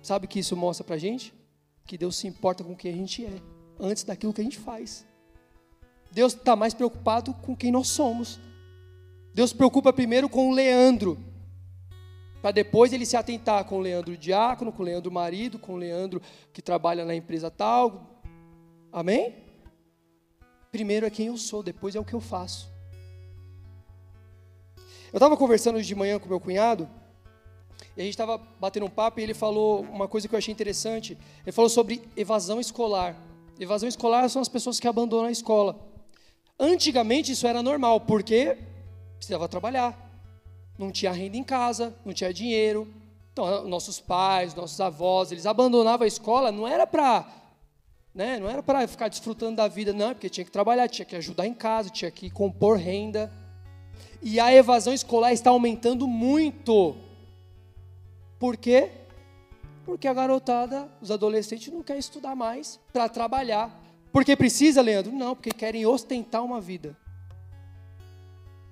[0.00, 1.34] Sabe o que isso mostra para a gente?
[1.86, 3.38] Que Deus se importa com quem a gente é
[3.78, 5.06] antes daquilo que a gente faz.
[6.10, 8.40] Deus está mais preocupado com quem nós somos.
[9.34, 11.18] Deus se preocupa primeiro com o Leandro,
[12.48, 15.76] para depois ele se atentar com o Leandro diácono, com o Leandro marido, com o
[15.76, 18.22] Leandro que trabalha na empresa tal.
[18.90, 19.34] Amém?
[20.72, 22.72] Primeiro é quem eu sou, depois é o que eu faço.
[25.12, 26.88] Eu estava conversando hoje de manhã com meu cunhado,
[27.94, 30.50] e a gente estava batendo um papo e ele falou uma coisa que eu achei
[30.50, 31.18] interessante.
[31.42, 33.14] Ele falou sobre evasão escolar.
[33.60, 35.78] Evasão escolar são as pessoas que abandonam a escola.
[36.58, 38.56] Antigamente isso era normal, porque
[39.18, 40.07] precisava trabalhar.
[40.78, 42.88] Não tinha renda em casa, não tinha dinheiro.
[43.32, 47.38] Então, nossos pais, nossos avós, eles abandonavam a escola, não era para
[48.14, 51.14] né, não era para ficar desfrutando da vida, não, porque tinha que trabalhar, tinha que
[51.14, 53.32] ajudar em casa, tinha que compor renda.
[54.20, 56.96] E a evasão escolar está aumentando muito.
[58.36, 58.90] Por quê?
[59.84, 63.80] Porque a garotada, os adolescentes não querem estudar mais para trabalhar.
[64.12, 65.12] Porque precisa, Leandro?
[65.12, 66.96] Não, porque querem ostentar uma vida.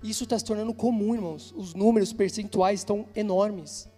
[0.03, 1.53] Isso está se tornando comum, irmãos.
[1.57, 3.88] Os números percentuais estão enormes.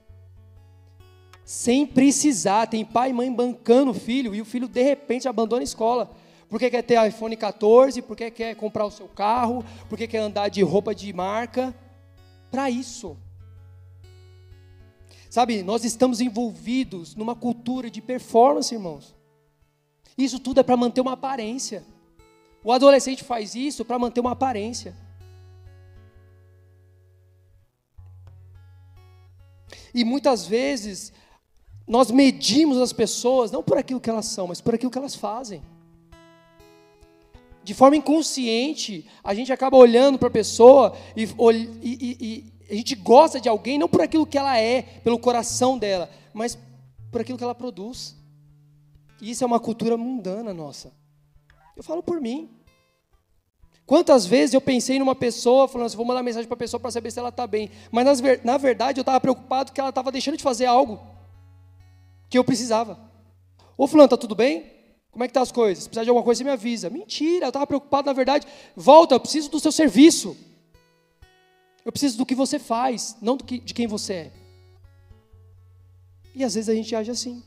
[1.44, 5.62] Sem precisar, tem pai e mãe bancando o filho e o filho de repente abandona
[5.62, 6.14] a escola.
[6.48, 10.62] Porque quer ter iPhone 14, porque quer comprar o seu carro, porque quer andar de
[10.62, 11.74] roupa de marca.
[12.50, 13.16] Para isso.
[15.28, 19.14] Sabe, nós estamos envolvidos numa cultura de performance, irmãos.
[20.16, 21.84] Isso tudo é para manter uma aparência.
[22.64, 24.96] O adolescente faz isso para manter uma aparência.
[29.94, 31.12] E muitas vezes
[31.86, 35.14] nós medimos as pessoas não por aquilo que elas são, mas por aquilo que elas
[35.14, 35.62] fazem.
[37.64, 41.24] De forma inconsciente, a gente acaba olhando para a pessoa e,
[41.82, 45.78] e, e, a gente gosta de alguém não por aquilo que ela é, pelo coração
[45.78, 46.58] dela, mas
[47.10, 48.16] por aquilo que ela produz.
[49.20, 50.92] E isso é uma cultura mundana nossa.
[51.76, 52.57] Eu falo por mim.
[53.88, 56.90] Quantas vezes eu pensei numa pessoa, falando assim, vou mandar mensagem para a pessoa para
[56.90, 57.70] saber se ela está bem.
[57.90, 61.00] Mas na verdade eu estava preocupado que ela estava deixando de fazer algo
[62.28, 62.98] que eu precisava.
[63.78, 64.70] Ô fulano, está tudo bem?
[65.10, 65.84] Como é que tá as coisas?
[65.84, 66.90] Se precisar de alguma coisa, você me avisa.
[66.90, 68.46] Mentira, eu estava preocupado, na verdade.
[68.76, 70.36] Volta, eu preciso do seu serviço.
[71.82, 74.32] Eu preciso do que você faz, não que, de quem você é.
[76.34, 77.42] E às vezes a gente age assim.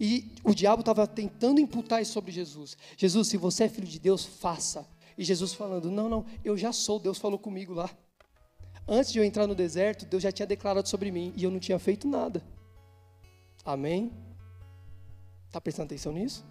[0.00, 2.74] E o diabo estava tentando imputar isso sobre Jesus.
[2.96, 4.88] Jesus, se você é filho de Deus, faça.
[5.18, 7.90] E Jesus falando: Não, não, eu já sou, Deus falou comigo lá.
[8.88, 11.60] Antes de eu entrar no deserto, Deus já tinha declarado sobre mim e eu não
[11.60, 12.42] tinha feito nada.
[13.62, 14.10] Amém?
[15.46, 16.44] Está prestando atenção nisso?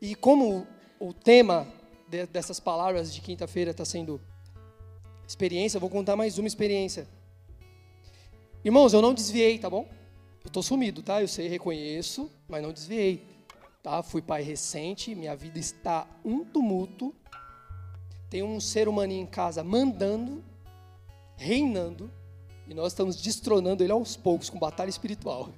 [0.00, 0.66] E como
[1.00, 1.66] o tema
[2.08, 4.20] de, dessas palavras de quinta-feira está sendo
[5.26, 7.08] experiência, eu vou contar mais uma experiência.
[8.64, 9.88] Irmãos, eu não desviei, tá bom?
[10.44, 11.20] Eu estou sumido, tá?
[11.20, 13.26] Eu sei, reconheço, mas não desviei.
[13.82, 14.02] Tá?
[14.02, 17.14] Fui pai recente, minha vida está um tumulto.
[18.30, 20.42] Tem um ser humano em casa mandando,
[21.36, 22.10] reinando,
[22.66, 25.50] e nós estamos destronando ele aos poucos com batalha espiritual.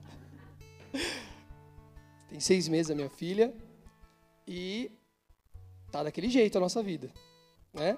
[2.28, 3.54] Tem seis meses a minha filha,
[4.48, 4.90] e
[5.94, 7.08] Tá daquele jeito a nossa vida,
[7.72, 7.96] né?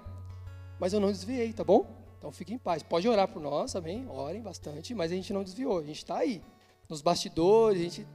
[0.79, 1.96] Mas eu não desviei, tá bom?
[2.27, 2.83] Então fique em paz.
[2.83, 4.05] Pode orar por nós, amém?
[4.09, 5.79] Orem bastante, mas a gente não desviou.
[5.79, 6.41] A gente está aí,
[6.89, 7.79] nos bastidores.
[7.79, 8.07] A gente,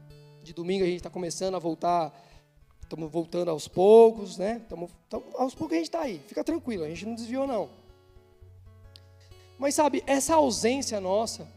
[0.43, 2.13] de domingo a gente está começando a voltar.
[2.83, 4.61] Estamos voltando aos poucos, né?
[4.69, 6.21] Tamo, tamo, aos poucos a gente está aí.
[6.27, 7.71] Fica tranquilo, a gente não desviou não.
[9.59, 11.49] Mas sabe, essa ausência nossa,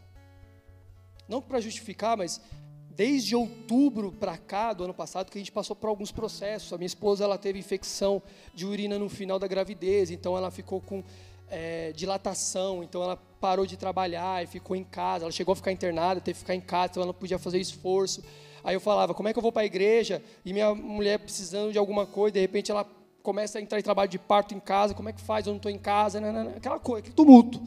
[1.28, 2.40] não para justificar, mas
[2.88, 6.72] desde outubro para cá do ano passado que a gente passou por alguns processos.
[6.72, 8.22] A minha esposa ela teve infecção
[8.54, 11.04] de urina no final da gravidez, então ela ficou com
[11.48, 15.24] é, dilatação, então ela parou de trabalhar e ficou em casa.
[15.24, 17.58] Ela chegou a ficar internada, teve que ficar em casa, então ela não podia fazer
[17.58, 18.22] esforço.
[18.64, 21.72] Aí eu falava, como é que eu vou para a igreja e minha mulher precisando
[21.72, 22.84] de alguma coisa, de repente ela
[23.22, 25.46] começa a entrar em trabalho de parto em casa, como é que faz?
[25.46, 27.60] Eu não estou em casa, não, não, não, aquela coisa, aquele tumulto.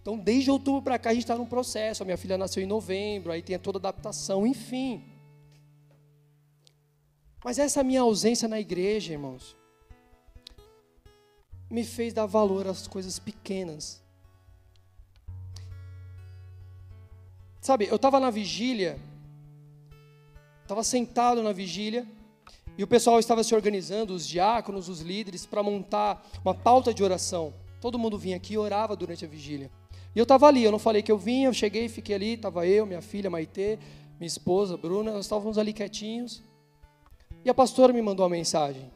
[0.00, 2.02] Então, desde outubro para cá, a gente está num processo.
[2.02, 5.02] A minha filha nasceu em novembro, aí tem toda a adaptação, enfim.
[7.42, 9.56] Mas essa minha ausência na igreja, irmãos,
[11.74, 14.00] me fez dar valor às coisas pequenas.
[17.60, 18.96] Sabe, eu estava na vigília,
[20.62, 22.06] estava sentado na vigília,
[22.78, 27.02] e o pessoal estava se organizando, os diáconos, os líderes, para montar uma pauta de
[27.02, 27.52] oração.
[27.80, 29.68] Todo mundo vinha aqui e orava durante a vigília.
[30.14, 32.64] E eu estava ali, eu não falei que eu vinha, eu cheguei, fiquei ali, estava
[32.66, 33.80] eu, minha filha Maitê,
[34.18, 36.40] minha esposa Bruna, nós estávamos ali quietinhos.
[37.44, 38.92] E a pastora me mandou uma mensagem.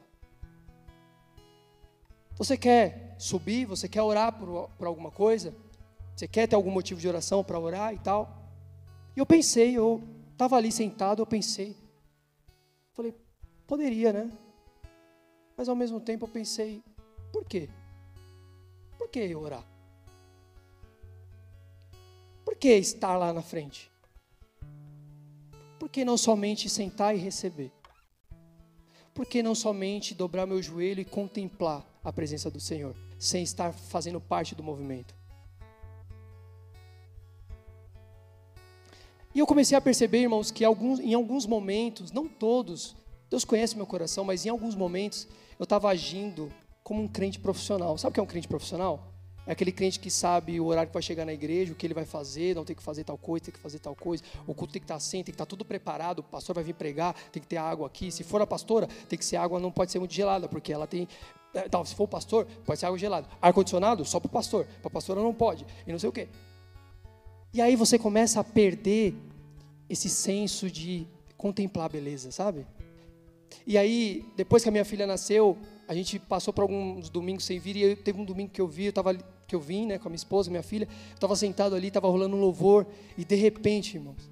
[2.38, 3.64] Você quer subir?
[3.66, 5.52] Você quer orar por, por alguma coisa?
[6.14, 8.52] Você quer ter algum motivo de oração para orar e tal?
[9.16, 10.00] E eu pensei, eu
[10.32, 11.76] estava ali sentado, eu pensei.
[12.92, 13.12] Falei,
[13.66, 14.30] poderia, né?
[15.56, 16.80] Mas ao mesmo tempo eu pensei,
[17.32, 17.68] por quê?
[18.96, 19.64] Por que orar?
[22.44, 23.90] Por que estar lá na frente?
[25.78, 27.72] Por que não somente sentar e receber?
[29.12, 33.72] Por que não somente dobrar meu joelho e contemplar a presença do Senhor, sem estar
[33.72, 35.14] fazendo parte do movimento?
[39.34, 42.96] E eu comecei a perceber, irmãos, que alguns, em alguns momentos, não todos,
[43.28, 45.28] Deus conhece meu coração, mas em alguns momentos
[45.58, 46.50] eu estava agindo
[46.82, 47.98] como um crente profissional.
[47.98, 49.07] Sabe o que é um crente profissional?
[49.48, 51.94] É aquele crente que sabe o horário que vai chegar na igreja, o que ele
[51.94, 54.22] vai fazer, não tem que fazer tal coisa, tem que fazer tal coisa.
[54.46, 56.18] O culto tem que estar assim, tem que estar tudo preparado.
[56.18, 58.12] O pastor vai vir pregar, tem que ter água aqui.
[58.12, 60.86] Se for a pastora, tem que ser água, não pode ser muito gelada, porque ela
[60.86, 61.08] tem.
[61.54, 63.26] Então, se for o pastor, pode ser água gelada.
[63.40, 64.66] Ar-condicionado, só para o pastor.
[64.82, 65.64] Para a pastora não pode.
[65.86, 66.28] E não sei o quê.
[67.54, 69.14] E aí você começa a perder
[69.88, 71.06] esse senso de
[71.38, 72.66] contemplar a beleza, sabe?
[73.66, 75.56] E aí, depois que a minha filha nasceu,
[75.88, 78.84] a gente passou por alguns domingos sem vir, e teve um domingo que eu vi,
[78.86, 79.16] eu tava,
[79.48, 82.06] que eu vim né, com a minha esposa, minha filha, eu estava sentado ali, estava
[82.06, 82.86] rolando um louvor,
[83.16, 84.30] e de repente, irmãos,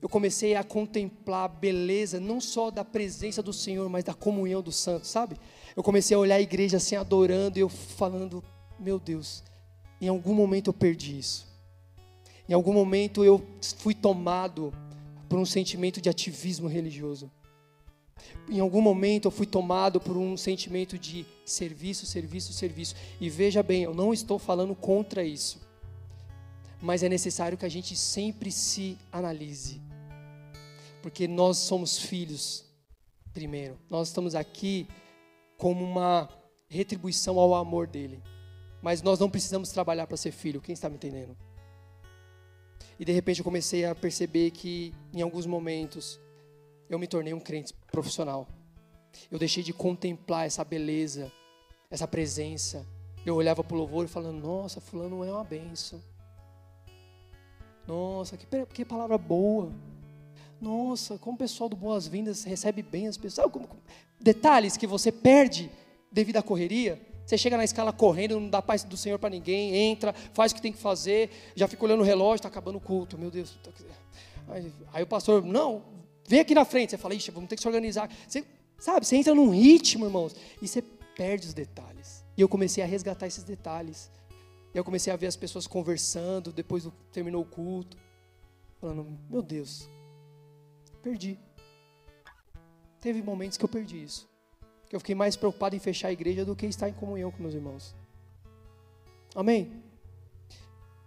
[0.00, 4.62] eu comecei a contemplar a beleza, não só da presença do Senhor, mas da comunhão
[4.62, 5.36] dos santos, sabe?
[5.74, 8.42] Eu comecei a olhar a igreja assim, adorando, e eu falando,
[8.78, 9.42] meu Deus,
[10.00, 11.44] em algum momento eu perdi isso.
[12.48, 13.44] Em algum momento eu
[13.78, 14.72] fui tomado
[15.28, 17.28] por um sentimento de ativismo religioso.
[18.48, 22.94] Em algum momento eu fui tomado por um sentimento de serviço, serviço, serviço.
[23.20, 25.60] E veja bem, eu não estou falando contra isso.
[26.80, 29.80] Mas é necessário que a gente sempre se analise.
[31.02, 32.64] Porque nós somos filhos,
[33.32, 33.78] primeiro.
[33.90, 34.86] Nós estamos aqui
[35.56, 36.28] como uma
[36.68, 38.22] retribuição ao amor dele.
[38.80, 40.60] Mas nós não precisamos trabalhar para ser filho.
[40.60, 41.36] Quem está me entendendo?
[42.98, 46.20] E de repente eu comecei a perceber que em alguns momentos
[46.88, 48.46] eu me tornei um crente profissional.
[49.30, 51.32] Eu deixei de contemplar essa beleza,
[51.90, 52.86] essa presença.
[53.24, 56.00] Eu olhava para o louvor e falando: Nossa, Fulano é uma benção.
[57.86, 59.72] Nossa, que, que palavra boa.
[60.60, 63.34] Nossa, como o pessoal do Boas-Vindas recebe bem as pessoas.
[63.34, 63.68] Sabe como,
[64.20, 65.70] detalhes que você perde
[66.10, 67.00] devido à correria.
[67.24, 70.54] Você chega na escala correndo, não dá paz do Senhor para ninguém, entra, faz o
[70.54, 73.58] que tem que fazer, já fica olhando o relógio, está acabando o culto, meu Deus.
[74.48, 75.82] Aí, aí, o pastor, não,
[76.28, 76.90] vem aqui na frente.
[76.90, 78.10] Você fala, ixi, vamos ter que se organizar.
[78.26, 78.44] Você,
[78.78, 82.24] sabe, você entra num ritmo, irmãos, e você perde os detalhes.
[82.36, 84.10] E eu comecei a resgatar esses detalhes.
[84.74, 87.96] E eu comecei a ver as pessoas conversando depois do, terminou o culto,
[88.80, 89.88] falando, meu Deus,
[91.02, 91.38] perdi.
[93.00, 94.28] Teve momentos que eu perdi isso
[94.88, 97.42] que eu fiquei mais preocupado em fechar a igreja do que estar em comunhão com
[97.42, 97.94] meus irmãos.
[99.34, 99.82] Amém?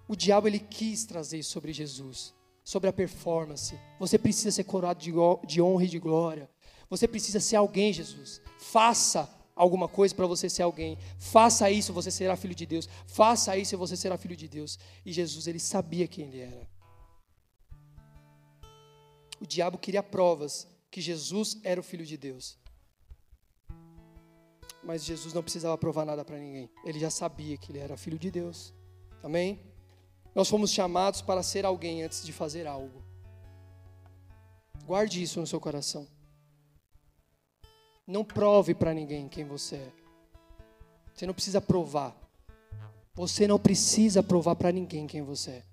[0.07, 2.34] O diabo ele quis trazer sobre Jesus,
[2.70, 3.76] sobre a performance.
[3.99, 4.99] Você precisa ser coroado
[5.47, 6.47] de honra e de glória.
[6.88, 8.39] Você precisa ser alguém, Jesus.
[8.59, 10.95] Faça alguma coisa para você ser alguém.
[11.17, 12.88] Faça isso, você será filho de Deus.
[13.07, 14.78] Faça isso, você será filho de Deus.
[15.03, 16.70] E Jesus, ele sabia quem ele era.
[19.41, 22.59] O diabo queria provas que Jesus era o filho de Deus
[24.82, 26.70] mas Jesus não precisava provar nada para ninguém.
[26.86, 28.74] Ele já sabia que ele era filho de Deus.
[29.22, 29.59] Amém?
[30.34, 33.03] Nós fomos chamados para ser alguém antes de fazer algo.
[34.86, 36.07] Guarde isso no seu coração.
[38.05, 39.91] Não prove para ninguém quem você é.
[41.13, 42.15] Você não precisa provar.
[43.13, 45.63] Você não precisa provar para ninguém quem você é.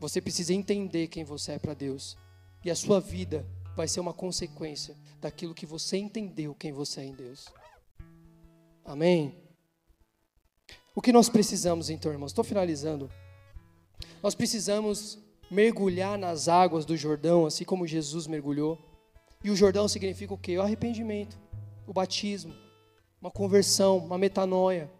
[0.00, 2.16] Você precisa entender quem você é para Deus.
[2.64, 7.04] E a sua vida vai ser uma consequência daquilo que você entendeu quem você é
[7.04, 7.46] em Deus.
[8.84, 9.47] Amém?
[10.98, 12.32] O que nós precisamos, então, irmãos?
[12.32, 13.08] Estou finalizando.
[14.20, 15.16] Nós precisamos
[15.48, 18.76] mergulhar nas águas do Jordão, assim como Jesus mergulhou.
[19.44, 20.58] E o Jordão significa o quê?
[20.58, 21.38] O arrependimento,
[21.86, 22.52] o batismo,
[23.20, 24.90] uma conversão, uma metanoia.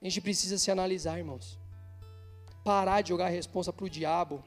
[0.00, 1.58] A gente precisa se analisar, irmãos.
[2.64, 4.42] Parar de jogar a responsa para o diabo.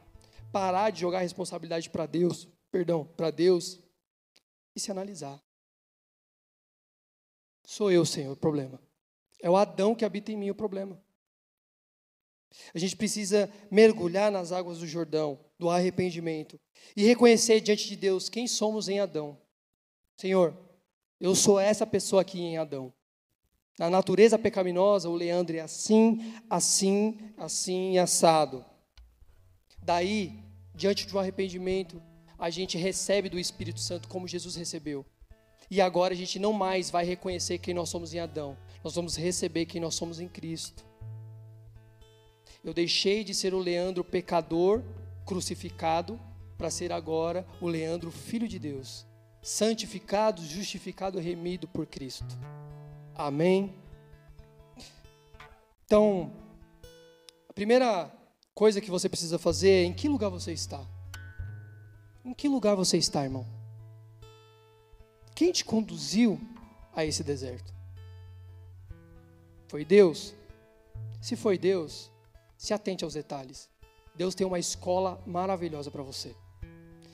[0.51, 3.79] Parar de jogar a responsabilidade para Deus perdão, para Deus
[4.75, 5.39] e se analisar.
[7.63, 8.81] Sou eu, Senhor, o problema.
[9.41, 11.01] É o Adão que habita em mim o problema.
[12.73, 16.59] A gente precisa mergulhar nas águas do Jordão, do arrependimento,
[16.95, 19.37] e reconhecer diante de Deus quem somos em Adão.
[20.17, 20.55] Senhor,
[21.19, 22.93] eu sou essa pessoa aqui em Adão.
[23.79, 28.65] Na natureza pecaminosa, o Leandro é assim, assim, assim assado.
[29.81, 30.37] Daí,
[30.75, 32.01] diante de um arrependimento,
[32.37, 35.05] a gente recebe do Espírito Santo como Jesus recebeu.
[35.69, 39.15] E agora a gente não mais vai reconhecer quem nós somos em Adão, nós vamos
[39.15, 40.85] receber quem nós somos em Cristo.
[42.63, 44.83] Eu deixei de ser o Leandro pecador,
[45.25, 46.19] crucificado,
[46.57, 49.05] para ser agora o Leandro filho de Deus,
[49.41, 52.37] santificado, justificado, remido por Cristo.
[53.15, 53.73] Amém.
[55.85, 56.31] Então,
[57.49, 58.11] a primeira
[58.53, 60.85] coisa que você precisa fazer é em que lugar você está.
[62.23, 63.45] Em que lugar você está, irmão?
[65.33, 66.39] Quem te conduziu
[66.95, 67.73] a esse deserto?
[69.71, 70.35] Foi Deus?
[71.21, 72.11] Se foi Deus,
[72.57, 73.69] se atente aos detalhes.
[74.13, 76.35] Deus tem uma escola maravilhosa para você.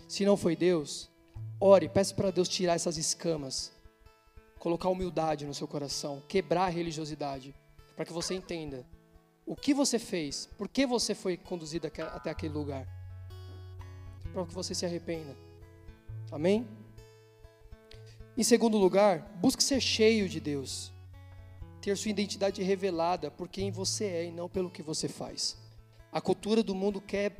[0.07, 1.07] Se não foi Deus,
[1.59, 3.71] ore, peça para Deus tirar essas escamas,
[4.57, 7.53] colocar humildade no seu coração, quebrar a religiosidade,
[7.95, 8.83] para que você entenda
[9.45, 12.87] o que você fez, por que você foi conduzido até aquele lugar,
[14.33, 15.37] para que você se arrependa.
[16.31, 16.67] Amém?
[18.35, 20.91] Em segundo lugar, busque ser cheio de Deus,
[21.87, 25.55] ter sua identidade revelada por quem você é e não pelo que você faz.
[26.11, 27.37] A cultura do mundo quer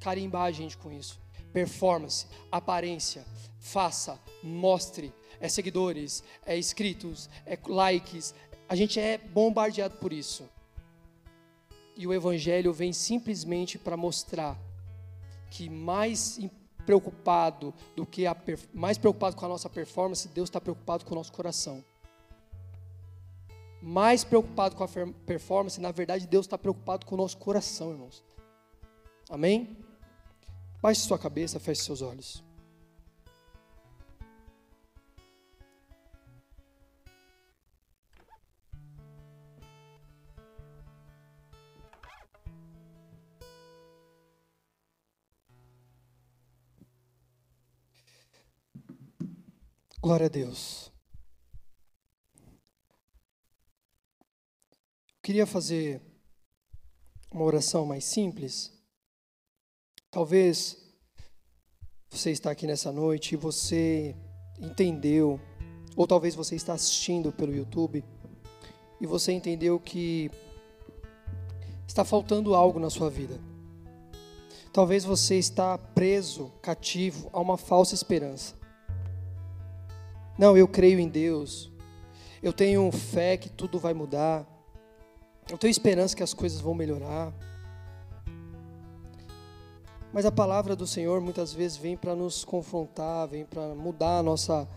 [0.00, 1.20] carimbar a gente com isso.
[1.52, 3.24] Performance, aparência,
[3.60, 8.34] faça, mostre, é seguidores, é inscritos, é likes.
[8.68, 10.48] A gente é bombardeado por isso.
[11.96, 14.58] E o Evangelho vem simplesmente para mostrar
[15.52, 16.40] que mais
[16.84, 18.36] preocupado do que a
[18.72, 21.84] mais preocupado com a nossa performance, Deus está preocupado com o nosso coração.
[23.86, 24.88] Mais preocupado com a
[25.26, 28.24] performance, na verdade, Deus está preocupado com o nosso coração, irmãos.
[29.28, 29.76] Amém?
[30.80, 32.42] Baixe sua cabeça, feche seus olhos.
[50.00, 50.93] Glória a Deus.
[55.24, 56.02] Queria fazer
[57.32, 58.70] uma oração mais simples.
[60.10, 60.76] Talvez
[62.10, 64.14] você está aqui nessa noite e você
[64.60, 65.40] entendeu,
[65.96, 68.04] ou talvez você está assistindo pelo YouTube
[69.00, 70.30] e você entendeu que
[71.88, 73.40] está faltando algo na sua vida.
[74.74, 78.54] Talvez você está preso, cativo a uma falsa esperança.
[80.38, 81.72] Não, eu creio em Deus.
[82.42, 84.53] Eu tenho fé que tudo vai mudar.
[85.50, 87.32] Eu tenho esperança que as coisas vão melhorar.
[90.12, 94.22] Mas a palavra do Senhor muitas vezes vem para nos confrontar, vem para mudar a
[94.22, 94.68] nossa,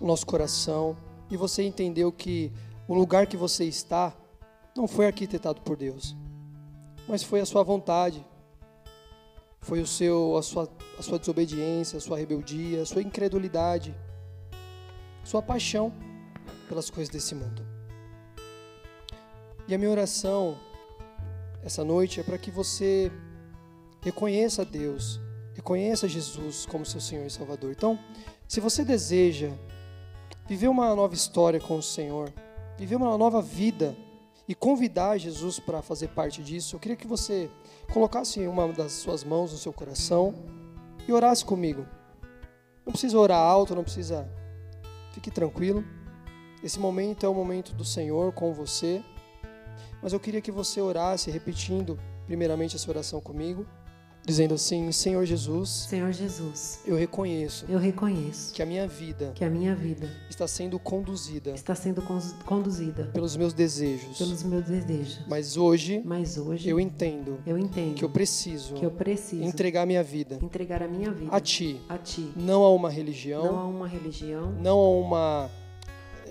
[0.00, 0.96] nosso coração.
[1.30, 2.52] E você entendeu que
[2.88, 4.12] o lugar que você está
[4.76, 6.16] não foi arquitetado por Deus,
[7.08, 8.26] mas foi a sua vontade,
[9.60, 10.68] foi o seu, a, sua,
[10.98, 13.94] a sua desobediência, a sua rebeldia, a sua incredulidade
[15.24, 15.92] sua paixão
[16.68, 17.69] pelas coisas desse mundo.
[19.70, 20.58] E a minha oração
[21.62, 23.12] essa noite é para que você
[24.02, 25.20] reconheça Deus,
[25.54, 27.70] reconheça Jesus como seu Senhor e Salvador.
[27.70, 27.96] Então,
[28.48, 29.52] se você deseja
[30.48, 32.32] viver uma nova história com o Senhor,
[32.76, 33.96] viver uma nova vida
[34.48, 37.48] e convidar Jesus para fazer parte disso, eu queria que você
[37.92, 40.34] colocasse uma das suas mãos no seu coração
[41.06, 41.86] e orasse comigo.
[42.84, 44.28] Não precisa orar alto, não precisa
[45.12, 45.84] Fique tranquilo.
[46.62, 49.02] Esse momento é o momento do Senhor com você.
[50.02, 53.66] Mas eu queria que você orasse repetindo primeiramente essa oração comigo
[54.24, 59.44] dizendo assim: Senhor Jesus, Senhor Jesus, eu reconheço, eu reconheço que a minha vida, que
[59.44, 62.02] a minha vida está sendo conduzida, está sendo
[62.44, 65.20] conduzida pelos meus desejos, pelos meus desejos.
[65.26, 69.86] Mas hoje, mas hoje eu entendo, eu entendo que eu preciso, que eu preciso entregar
[69.86, 73.58] minha vida, entregar a minha vida a Ti, a Ti, não a uma religião, não
[73.58, 75.50] a uma religião, não a uma,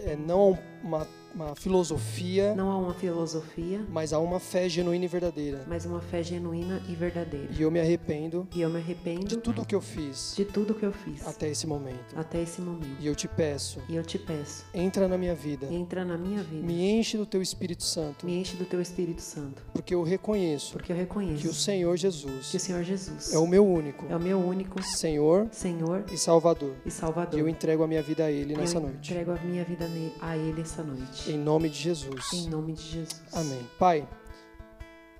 [0.05, 2.53] é, não a uma uma filosofia.
[2.53, 3.85] Não há uma filosofia.
[3.89, 5.63] Mas há uma fé genuína e verdadeira.
[5.67, 7.47] Mas uma fé genuína e verdadeira.
[7.57, 8.47] E eu me arrependo.
[8.53, 10.33] E eu me arrependo de tudo que eu fiz.
[10.35, 11.25] De tudo que eu fiz.
[11.25, 12.17] Até esse momento.
[12.17, 12.97] Até esse momento.
[12.99, 13.81] E eu te peço.
[13.87, 14.65] E eu te peço.
[14.73, 15.67] Entra na minha vida.
[15.71, 16.65] Entra na minha vida.
[16.65, 18.25] Me enche do teu Espírito Santo.
[18.25, 19.61] Me enche do teu Espírito Santo.
[19.73, 20.73] Porque eu reconheço.
[20.73, 21.41] Porque eu reconheço.
[21.41, 22.49] Que o Senhor Jesus.
[22.51, 23.33] Que o Senhor Jesus.
[23.33, 24.05] É o meu único.
[24.09, 24.81] É o meu único.
[24.83, 25.47] Senhor.
[25.51, 26.03] Senhor.
[26.11, 26.75] E Salvador.
[26.85, 27.39] E Salvador.
[27.39, 29.11] E eu entrego a minha vida a ele nessa eu noite.
[29.11, 29.85] Entrego a minha vida
[30.19, 31.28] a ele essa noite.
[31.29, 32.33] Em nome de Jesus.
[32.33, 33.21] Em nome de Jesus.
[33.31, 33.61] Amém.
[33.77, 34.07] Pai,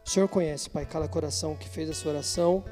[0.06, 2.66] o Senhor conhece, Pai, cada coração que fez essa oração.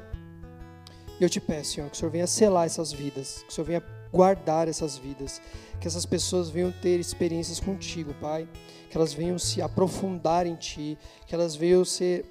[1.20, 3.66] E eu te peço, Senhor, que o Senhor venha selar essas vidas, que o Senhor
[3.66, 5.40] venha guardar essas vidas,
[5.80, 8.48] que essas pessoas venham ter experiências contigo, Pai,
[8.90, 12.24] que elas venham se aprofundar em Ti, que elas venham ser,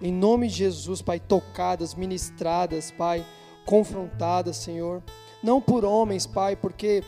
[0.00, 3.24] em nome de Jesus, Pai, tocadas, ministradas, Pai,
[3.64, 5.02] confrontadas, Senhor,
[5.42, 7.04] não por homens, Pai, porque,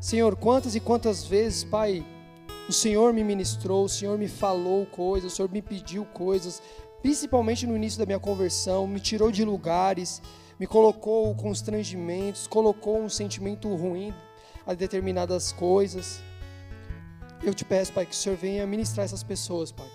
[0.00, 2.06] Senhor, quantas e quantas vezes, Pai,
[2.68, 6.62] o Senhor me ministrou, o Senhor me falou coisas, o Senhor me pediu coisas,
[7.02, 10.22] principalmente no início da minha conversão, me tirou de lugares,
[10.58, 14.14] me colocou constrangimentos, colocou um sentimento ruim
[14.66, 16.20] a determinadas coisas.
[17.42, 19.86] Eu te peço, Pai, que o Senhor venha ministrar essas pessoas, Pai.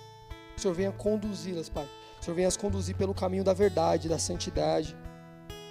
[0.54, 1.86] Que o Senhor venha conduzi-las, Pai.
[1.86, 4.96] Que o Senhor venha as conduzir pelo caminho da verdade, da santidade.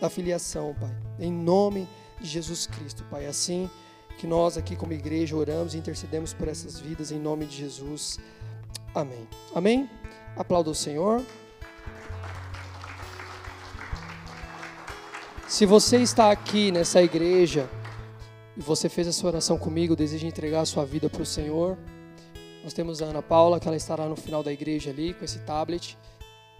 [0.00, 0.94] da filiação, Pai.
[1.18, 1.88] Em nome
[2.20, 3.24] de Jesus Cristo, Pai.
[3.26, 3.70] Assim
[4.18, 8.18] que nós aqui como igreja oramos e intercedemos por essas vidas em nome de Jesus.
[8.94, 9.26] Amém.
[9.54, 9.90] Amém?
[10.36, 11.22] Aplauda o Senhor.
[15.48, 17.68] Se você está aqui nessa igreja
[18.56, 21.76] e você fez essa oração comigo, deseja entregar a sua vida para o Senhor,
[22.64, 25.40] nós temos a Ana Paula, que ela estará no final da igreja ali com esse
[25.40, 25.98] tablet.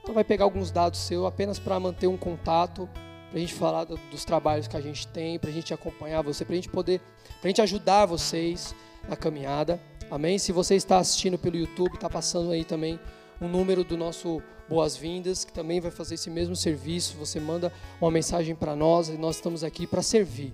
[0.04, 2.88] Ela vai pegar alguns dados seus apenas para manter um contato,
[3.32, 6.20] para a gente falar do, dos trabalhos que a gente tem, para a gente acompanhar
[6.20, 7.00] você, para a gente poder,
[7.40, 8.74] para a gente ajudar vocês
[9.08, 9.80] na caminhada.
[10.10, 10.38] Amém?
[10.38, 13.00] Se você está assistindo pelo YouTube, está passando aí também
[13.40, 17.16] um número do nosso Boas-Vindas, que também vai fazer esse mesmo serviço.
[17.16, 20.52] Você manda uma mensagem para nós e nós estamos aqui para servir,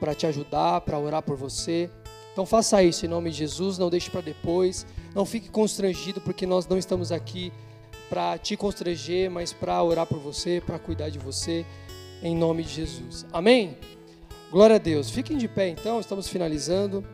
[0.00, 1.88] para te ajudar, para orar por você.
[2.32, 4.84] Então faça isso em nome de Jesus, não deixe para depois,
[5.14, 7.52] não fique constrangido porque nós não estamos aqui
[8.08, 11.64] para te constranger, mas para orar por você, para cuidar de você,
[12.22, 13.26] em nome de Jesus.
[13.32, 13.76] Amém?
[14.50, 15.10] Glória a Deus.
[15.10, 17.04] Fiquem de pé então, estamos finalizando.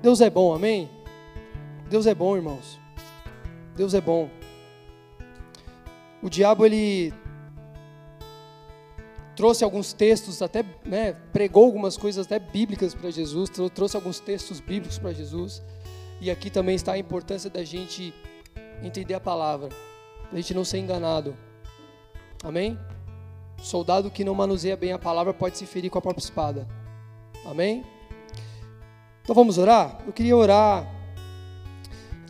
[0.00, 0.88] Deus é bom, amém?
[1.88, 2.78] Deus é bom, irmãos.
[3.76, 4.30] Deus é bom.
[6.22, 7.12] O diabo ele
[9.34, 14.60] trouxe alguns textos, até né, pregou algumas coisas até bíblicas para Jesus, trouxe alguns textos
[14.60, 15.62] bíblicos para Jesus.
[16.20, 18.14] E aqui também está a importância da gente
[18.82, 19.68] entender a palavra,
[20.32, 21.36] a gente não ser enganado.
[22.42, 22.78] Amém?
[23.58, 26.68] Soldado que não manuseia bem a palavra pode se ferir com a própria espada.
[27.44, 27.84] Amém?
[29.22, 29.98] Então vamos orar?
[30.06, 30.86] Eu queria orar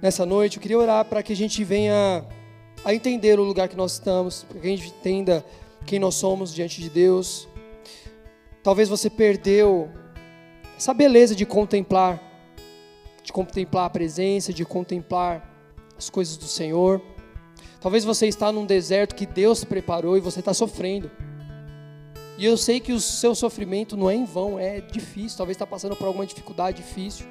[0.01, 2.24] nessa noite, eu queria orar para que a gente venha
[2.84, 5.44] a entender o lugar que nós estamos, para que a gente entenda
[5.86, 7.48] quem nós somos diante de Deus.
[8.62, 9.90] Talvez você perdeu
[10.76, 12.22] essa beleza de contemplar,
[13.22, 15.51] de contemplar a presença, de contemplar
[15.96, 17.01] as coisas do Senhor.
[17.80, 21.10] Talvez você está num deserto que Deus preparou e você está sofrendo.
[22.36, 25.36] E eu sei que o seu sofrimento não é em vão, é difícil.
[25.36, 27.26] Talvez está passando por alguma dificuldade difícil.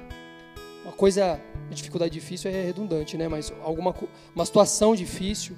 [0.82, 1.40] Uma coisa,
[1.70, 3.28] a dificuldade difícil é redundante, né?
[3.28, 3.94] Mas alguma
[4.34, 5.56] uma situação difícil.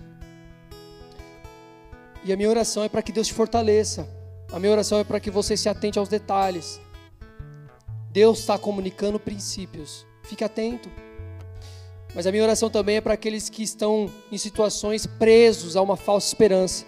[2.24, 4.08] E a minha oração é para que Deus te fortaleça.
[4.52, 6.80] A minha oração é para que você se atente aos detalhes.
[8.10, 10.06] Deus está comunicando princípios.
[10.22, 10.90] Fique atento.
[12.16, 15.98] Mas a minha oração também é para aqueles que estão em situações presos a uma
[15.98, 16.86] falsa esperança.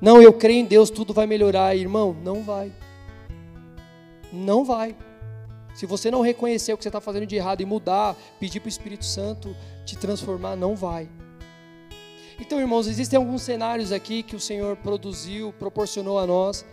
[0.00, 1.76] Não, eu creio em Deus, tudo vai melhorar.
[1.76, 2.72] Irmão, não vai.
[4.32, 4.96] Não vai.
[5.74, 8.68] Se você não reconhecer o que você está fazendo de errado e mudar, pedir para
[8.68, 9.54] o Espírito Santo
[9.84, 11.10] te transformar, não vai.
[12.40, 16.64] Então, irmãos, existem alguns cenários aqui que o Senhor produziu, proporcionou a nós.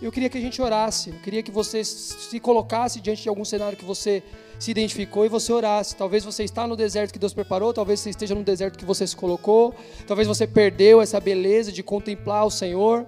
[0.00, 3.44] Eu queria que a gente orasse, eu queria que você se colocasse diante de algum
[3.44, 4.22] cenário que você
[4.56, 5.96] se identificou e você orasse.
[5.96, 9.04] Talvez você está no deserto que Deus preparou, talvez você esteja no deserto que você
[9.06, 9.74] se colocou,
[10.06, 13.06] talvez você perdeu essa beleza de contemplar o Senhor,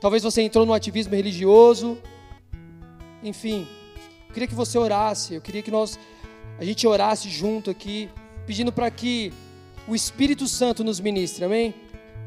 [0.00, 1.98] talvez você entrou no ativismo religioso.
[3.22, 3.66] Enfim,
[4.28, 5.98] eu queria que você orasse, eu queria que nós
[6.56, 8.08] a gente orasse junto aqui,
[8.46, 9.32] pedindo para que
[9.88, 11.74] o Espírito Santo nos ministre, amém?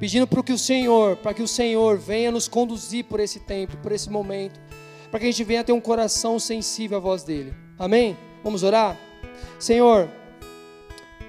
[0.01, 3.77] Pedindo para que o Senhor, para que o Senhor venha nos conduzir por esse tempo,
[3.77, 4.59] por esse momento,
[5.11, 7.53] para que a gente venha ter um coração sensível à voz dele.
[7.77, 8.17] Amém?
[8.43, 8.97] Vamos orar?
[9.59, 10.09] Senhor,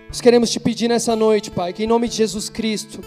[0.09, 3.03] nós queremos te pedir nessa noite, Pai, que em nome de Jesus Cristo,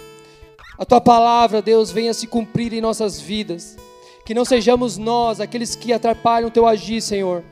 [0.77, 3.75] a tua palavra, Deus, venha se cumprir em nossas vidas.
[4.23, 7.43] Que não sejamos nós aqueles que atrapalham o teu agir, Senhor.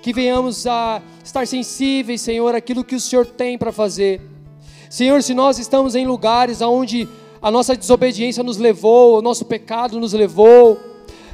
[0.00, 4.22] Que venhamos a estar sensíveis, Senhor, àquilo que o Senhor tem para fazer.
[4.88, 7.06] Senhor, se nós estamos em lugares onde
[7.42, 10.78] a nossa desobediência nos levou, o nosso pecado nos levou,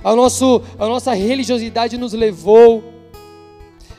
[0.02, 2.82] a, nosso, a nossa religiosidade nos levou,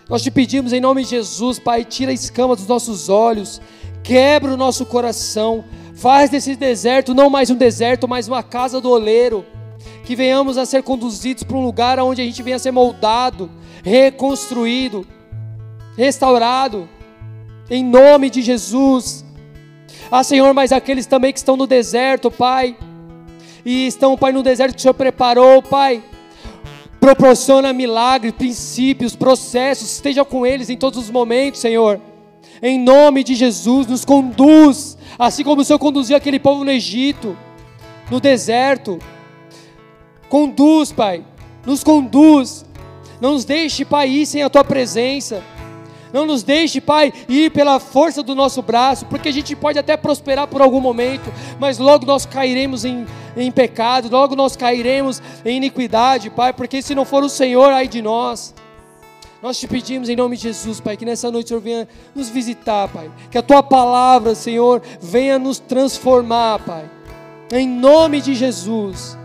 [0.10, 3.62] nós te pedimos em nome de Jesus, Pai, tira a escama dos nossos olhos,
[4.02, 5.64] quebra o nosso coração,
[5.94, 9.46] faz desse deserto não mais um deserto, mas uma casa do oleiro,
[10.04, 13.52] que venhamos a ser conduzidos para um lugar onde a gente venha a ser moldado,
[13.84, 15.06] reconstruído,
[15.96, 16.90] restaurado,
[17.70, 19.24] em nome de Jesus.
[20.12, 22.76] Ah, Senhor, mas aqueles também que estão no deserto, Pai,
[23.64, 26.04] e estão, Pai, no deserto que o Senhor preparou, Pai,
[27.00, 32.02] proporciona milagres, princípios, processos, esteja com eles em todos os momentos, Senhor.
[32.62, 37.38] Em nome de Jesus, nos conduz, assim como o Senhor conduziu aquele povo no Egito,
[38.10, 38.98] no deserto.
[40.28, 41.24] Conduz, Pai,
[41.66, 42.66] nos conduz.
[43.22, 45.44] Não nos deixe, Pai, ir sem a tua presença.
[46.12, 49.96] Não nos deixe, Pai, ir pela força do nosso braço, porque a gente pode até
[49.96, 53.06] prosperar por algum momento, mas logo nós cairemos em,
[53.38, 57.88] em pecado, logo nós cairemos em iniquidade, Pai, porque se não for o Senhor, ai
[57.88, 58.54] de nós.
[59.42, 62.28] Nós te pedimos em nome de Jesus, Pai, que nessa noite o Senhor venha nos
[62.28, 63.10] visitar, Pai.
[63.32, 66.90] Que a tua palavra, Senhor, venha nos transformar, Pai.
[67.54, 69.18] Em nome de Jesus.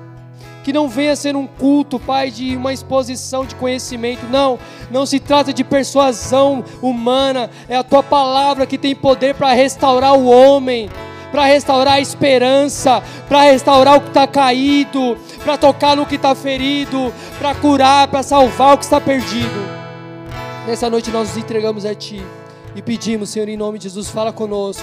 [0.65, 4.27] Que não venha ser um culto, Pai, de uma exposição de conhecimento.
[4.27, 4.59] Não,
[4.91, 7.51] não se trata de persuasão humana.
[7.69, 10.89] É a tua palavra que tem poder para restaurar o homem,
[11.31, 16.35] para restaurar a esperança, para restaurar o que está caído, para tocar no que está
[16.35, 19.69] ferido, para curar, para salvar o que está perdido.
[20.67, 22.23] Nessa noite nós nos entregamos a Ti
[22.75, 24.83] e pedimos, Senhor, em nome de Jesus, fala conosco,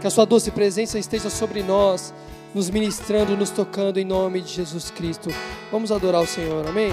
[0.00, 2.14] que a Sua doce presença esteja sobre nós,
[2.54, 5.30] nos ministrando, nos tocando em nome de Jesus Cristo.
[5.70, 6.92] Vamos adorar o Senhor, amém?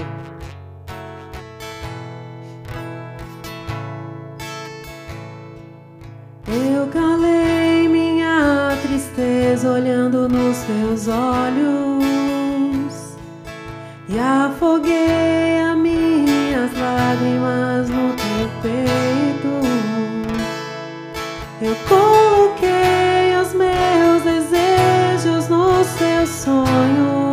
[6.48, 12.08] Eu calei minha tristeza olhando nos teus olhos
[14.08, 19.68] e afoguei as minhas lágrimas no teu peito.
[21.60, 21.76] Eu
[26.28, 27.27] sonhos.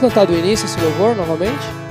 [0.00, 1.89] Cantar do início esse louvor novamente?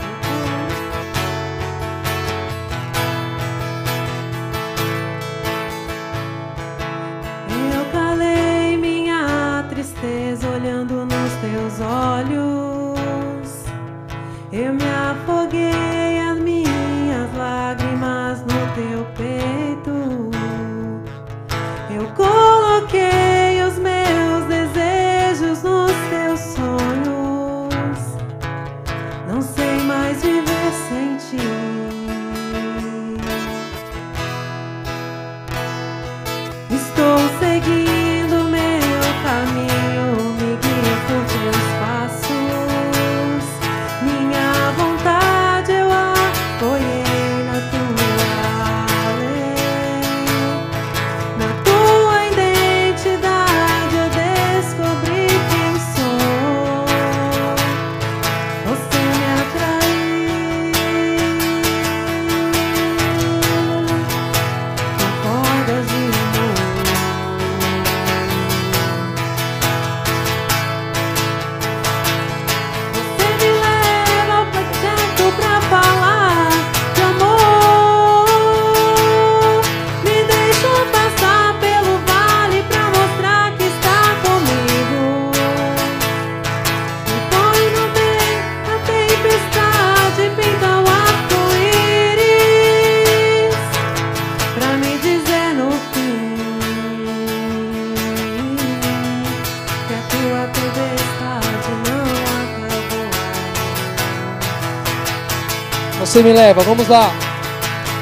[106.00, 107.12] Você me leva, vamos lá.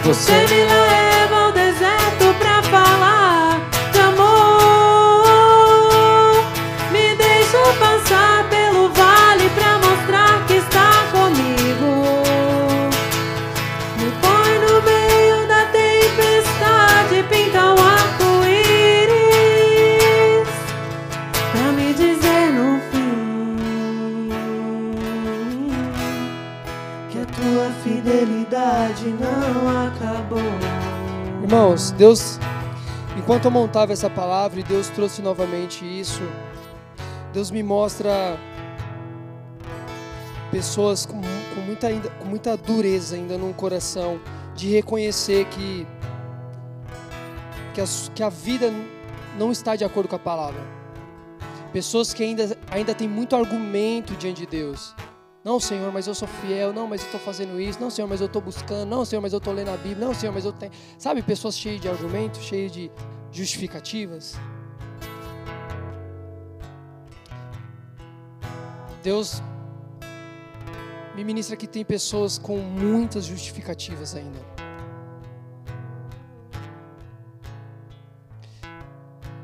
[0.04, 0.87] Você me leva
[31.48, 32.38] Irmãos, Deus,
[33.18, 36.22] enquanto eu montava essa palavra e Deus trouxe novamente isso,
[37.32, 38.38] Deus me mostra
[40.52, 41.22] pessoas com,
[41.56, 41.88] com muita,
[42.20, 44.20] com muita dureza ainda no coração
[44.56, 45.88] de reconhecer que,
[47.74, 48.70] que, as- que a vida
[49.40, 50.60] não está de acordo com a palavra.
[51.72, 54.94] Pessoas que ainda, ainda têm muito argumento diante de Deus.
[55.48, 56.74] Não, Senhor, mas eu sou fiel.
[56.74, 57.80] Não, mas eu estou fazendo isso.
[57.80, 58.86] Não, Senhor, mas eu estou buscando.
[58.90, 60.06] Não, Senhor, mas eu estou lendo a Bíblia.
[60.06, 60.74] Não, Senhor, mas eu tenho.
[61.00, 62.92] Sabe, pessoas cheias de argumentos, cheias de
[63.32, 64.36] justificativas.
[69.02, 69.42] Deus
[71.16, 74.40] me ministra que tem pessoas com muitas justificativas ainda.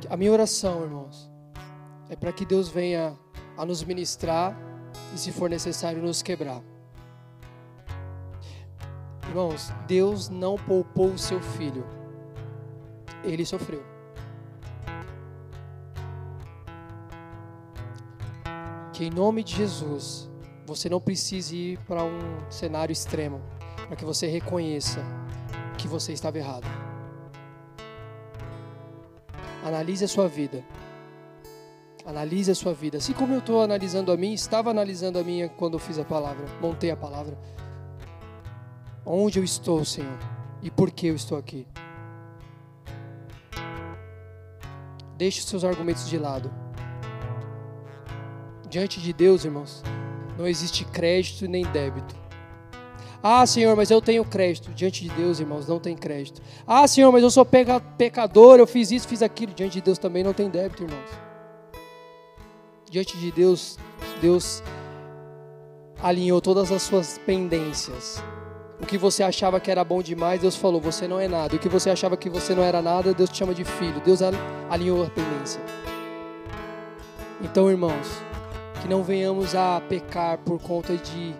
[0.10, 1.32] A minha oração, irmãos,
[2.10, 3.18] é para que Deus venha
[3.58, 4.73] a nos ministrar
[5.14, 6.62] e, se for necessário, nos quebrar.
[9.28, 11.86] Irmãos, Deus não poupou o seu filho,
[13.24, 13.84] ele sofreu.
[18.92, 20.30] Que em nome de Jesus,
[20.66, 22.20] você não precise ir para um
[22.50, 23.42] cenário extremo,
[23.88, 25.04] para que você reconheça
[25.78, 26.68] que você estava errado.
[29.64, 30.64] Analise a sua vida.
[32.06, 32.98] Analise a sua vida.
[32.98, 36.04] Assim como eu estou analisando a minha, estava analisando a minha quando eu fiz a
[36.04, 37.38] palavra, montei a palavra.
[39.06, 40.18] Onde eu estou, Senhor?
[40.62, 41.68] E por que eu estou aqui?
[45.18, 46.52] Deixe os seus argumentos de lado.
[48.70, 49.84] Diante de Deus, irmãos,
[50.38, 52.16] não existe crédito nem débito.
[53.22, 54.72] Ah, Senhor, mas eu tenho crédito.
[54.74, 56.42] Diante de Deus, irmãos, não tem crédito.
[56.68, 59.54] Ah, Senhor, mas eu sou peca- pecador, eu fiz isso, fiz aquilo.
[59.54, 61.23] Diante de Deus também não tem débito, irmãos.
[62.94, 63.80] Diante de Deus,
[64.22, 64.62] Deus
[66.00, 68.24] alinhou todas as suas pendências.
[68.80, 71.56] O que você achava que era bom demais, Deus falou, você não é nada.
[71.56, 74.00] O que você achava que você não era nada, Deus te chama de filho.
[74.02, 74.34] Deus al-
[74.70, 75.60] alinhou a pendência.
[77.42, 78.08] Então, irmãos,
[78.80, 81.34] que não venhamos a pecar por conta de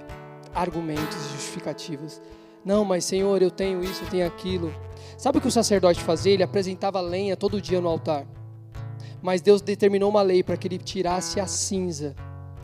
[0.56, 2.20] argumentos e justificativas.
[2.66, 4.74] Não, mas Senhor, eu tenho isso, eu tenho aquilo.
[5.20, 6.34] Sabe o que o sacerdote fazia?
[6.34, 8.26] Ele apresentava lenha todo dia no altar.
[9.24, 12.14] Mas Deus determinou uma lei para que ele tirasse a cinza,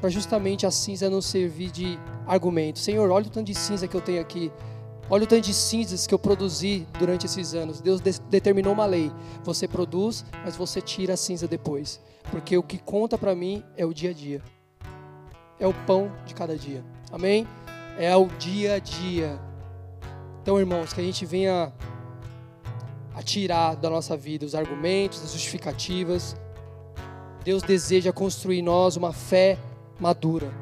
[0.02, 2.80] para justamente a cinza não servir de argumento.
[2.80, 4.52] Senhor, olha o tanto de cinza que eu tenho aqui.
[5.10, 7.80] Olha o tanto de cinzas que eu produzi durante esses anos.
[7.80, 9.10] Deus de- determinou uma lei.
[9.44, 12.00] Você produz, mas você tira a cinza depois.
[12.30, 14.42] Porque o que conta para mim é o dia a dia.
[15.60, 16.84] É o pão de cada dia.
[17.12, 17.48] Amém?
[17.98, 19.40] É o dia a dia.
[20.42, 21.72] Então, irmãos, que a gente venha
[23.16, 26.36] a tirar da nossa vida os argumentos, as justificativas.
[27.50, 29.58] Deus deseja construir em nós uma fé
[30.00, 30.54] madura.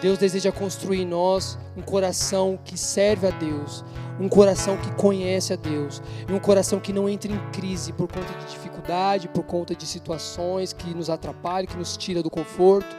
[0.00, 3.84] Deus deseja construir em nós um coração que serve a Deus,
[4.20, 8.06] um coração que conhece a Deus, e um coração que não entra em crise por
[8.06, 12.96] conta de dificuldade, por conta de situações que nos atrapalham, que nos tira do conforto.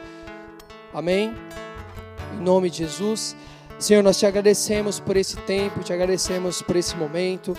[0.92, 1.34] Amém?
[2.34, 3.34] Em nome de Jesus.
[3.78, 7.56] Senhor, nós te agradecemos por esse tempo, te agradecemos por esse momento.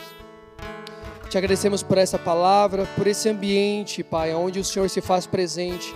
[1.34, 5.91] Te agradecemos por essa palavra, por esse ambiente, Pai, onde o Senhor se faz presente.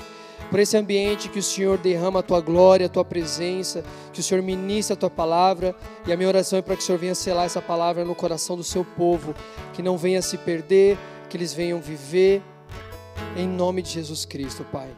[0.49, 4.23] Por esse ambiente que o Senhor derrama a tua glória, a tua presença, que o
[4.23, 5.75] Senhor ministra a tua palavra.
[6.07, 8.57] E a minha oração é para que o Senhor venha selar essa palavra no coração
[8.57, 9.35] do seu povo,
[9.73, 10.97] que não venha se perder,
[11.29, 12.41] que eles venham viver
[13.35, 14.89] em nome de Jesus Cristo, Pai.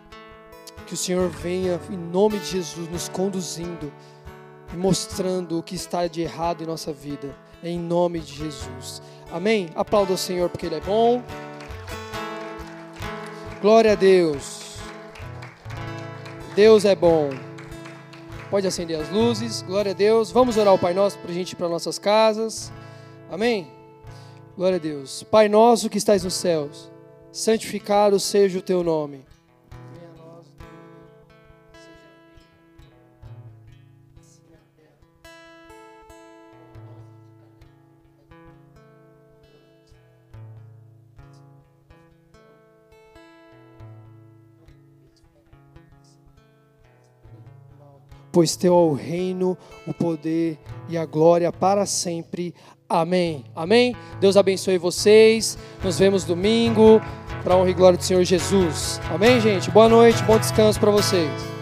[0.88, 3.92] Que o Senhor venha, em nome de Jesus, nos conduzindo
[4.74, 9.02] e mostrando o que está de errado em nossa vida, em nome de Jesus.
[9.32, 9.70] Amém?
[9.76, 11.24] Aplauda o Senhor porque Ele é bom.
[13.62, 14.78] Glória a Deus.
[16.56, 17.30] Deus é bom.
[18.50, 19.62] Pode acender as luzes.
[19.62, 20.32] Glória a Deus.
[20.32, 22.72] Vamos orar o Pai Nosso para a gente ir para nossas casas.
[23.32, 23.80] Amém?
[24.60, 25.24] Glória a Deus.
[25.24, 26.92] Pai nosso que estais nos céus,
[27.32, 29.29] santificado seja o teu nome.
[48.32, 49.58] Pois teu é o reino,
[49.88, 50.58] o poder
[50.88, 52.54] e a glória para sempre.
[52.88, 53.44] Amém.
[53.56, 53.96] Amém.
[54.20, 55.58] Deus abençoe vocês.
[55.84, 57.02] Nos vemos domingo
[57.44, 59.00] para honra e glória do Senhor Jesus.
[59.14, 59.70] Amém, gente.
[59.72, 61.59] Boa noite, bom descanso para vocês.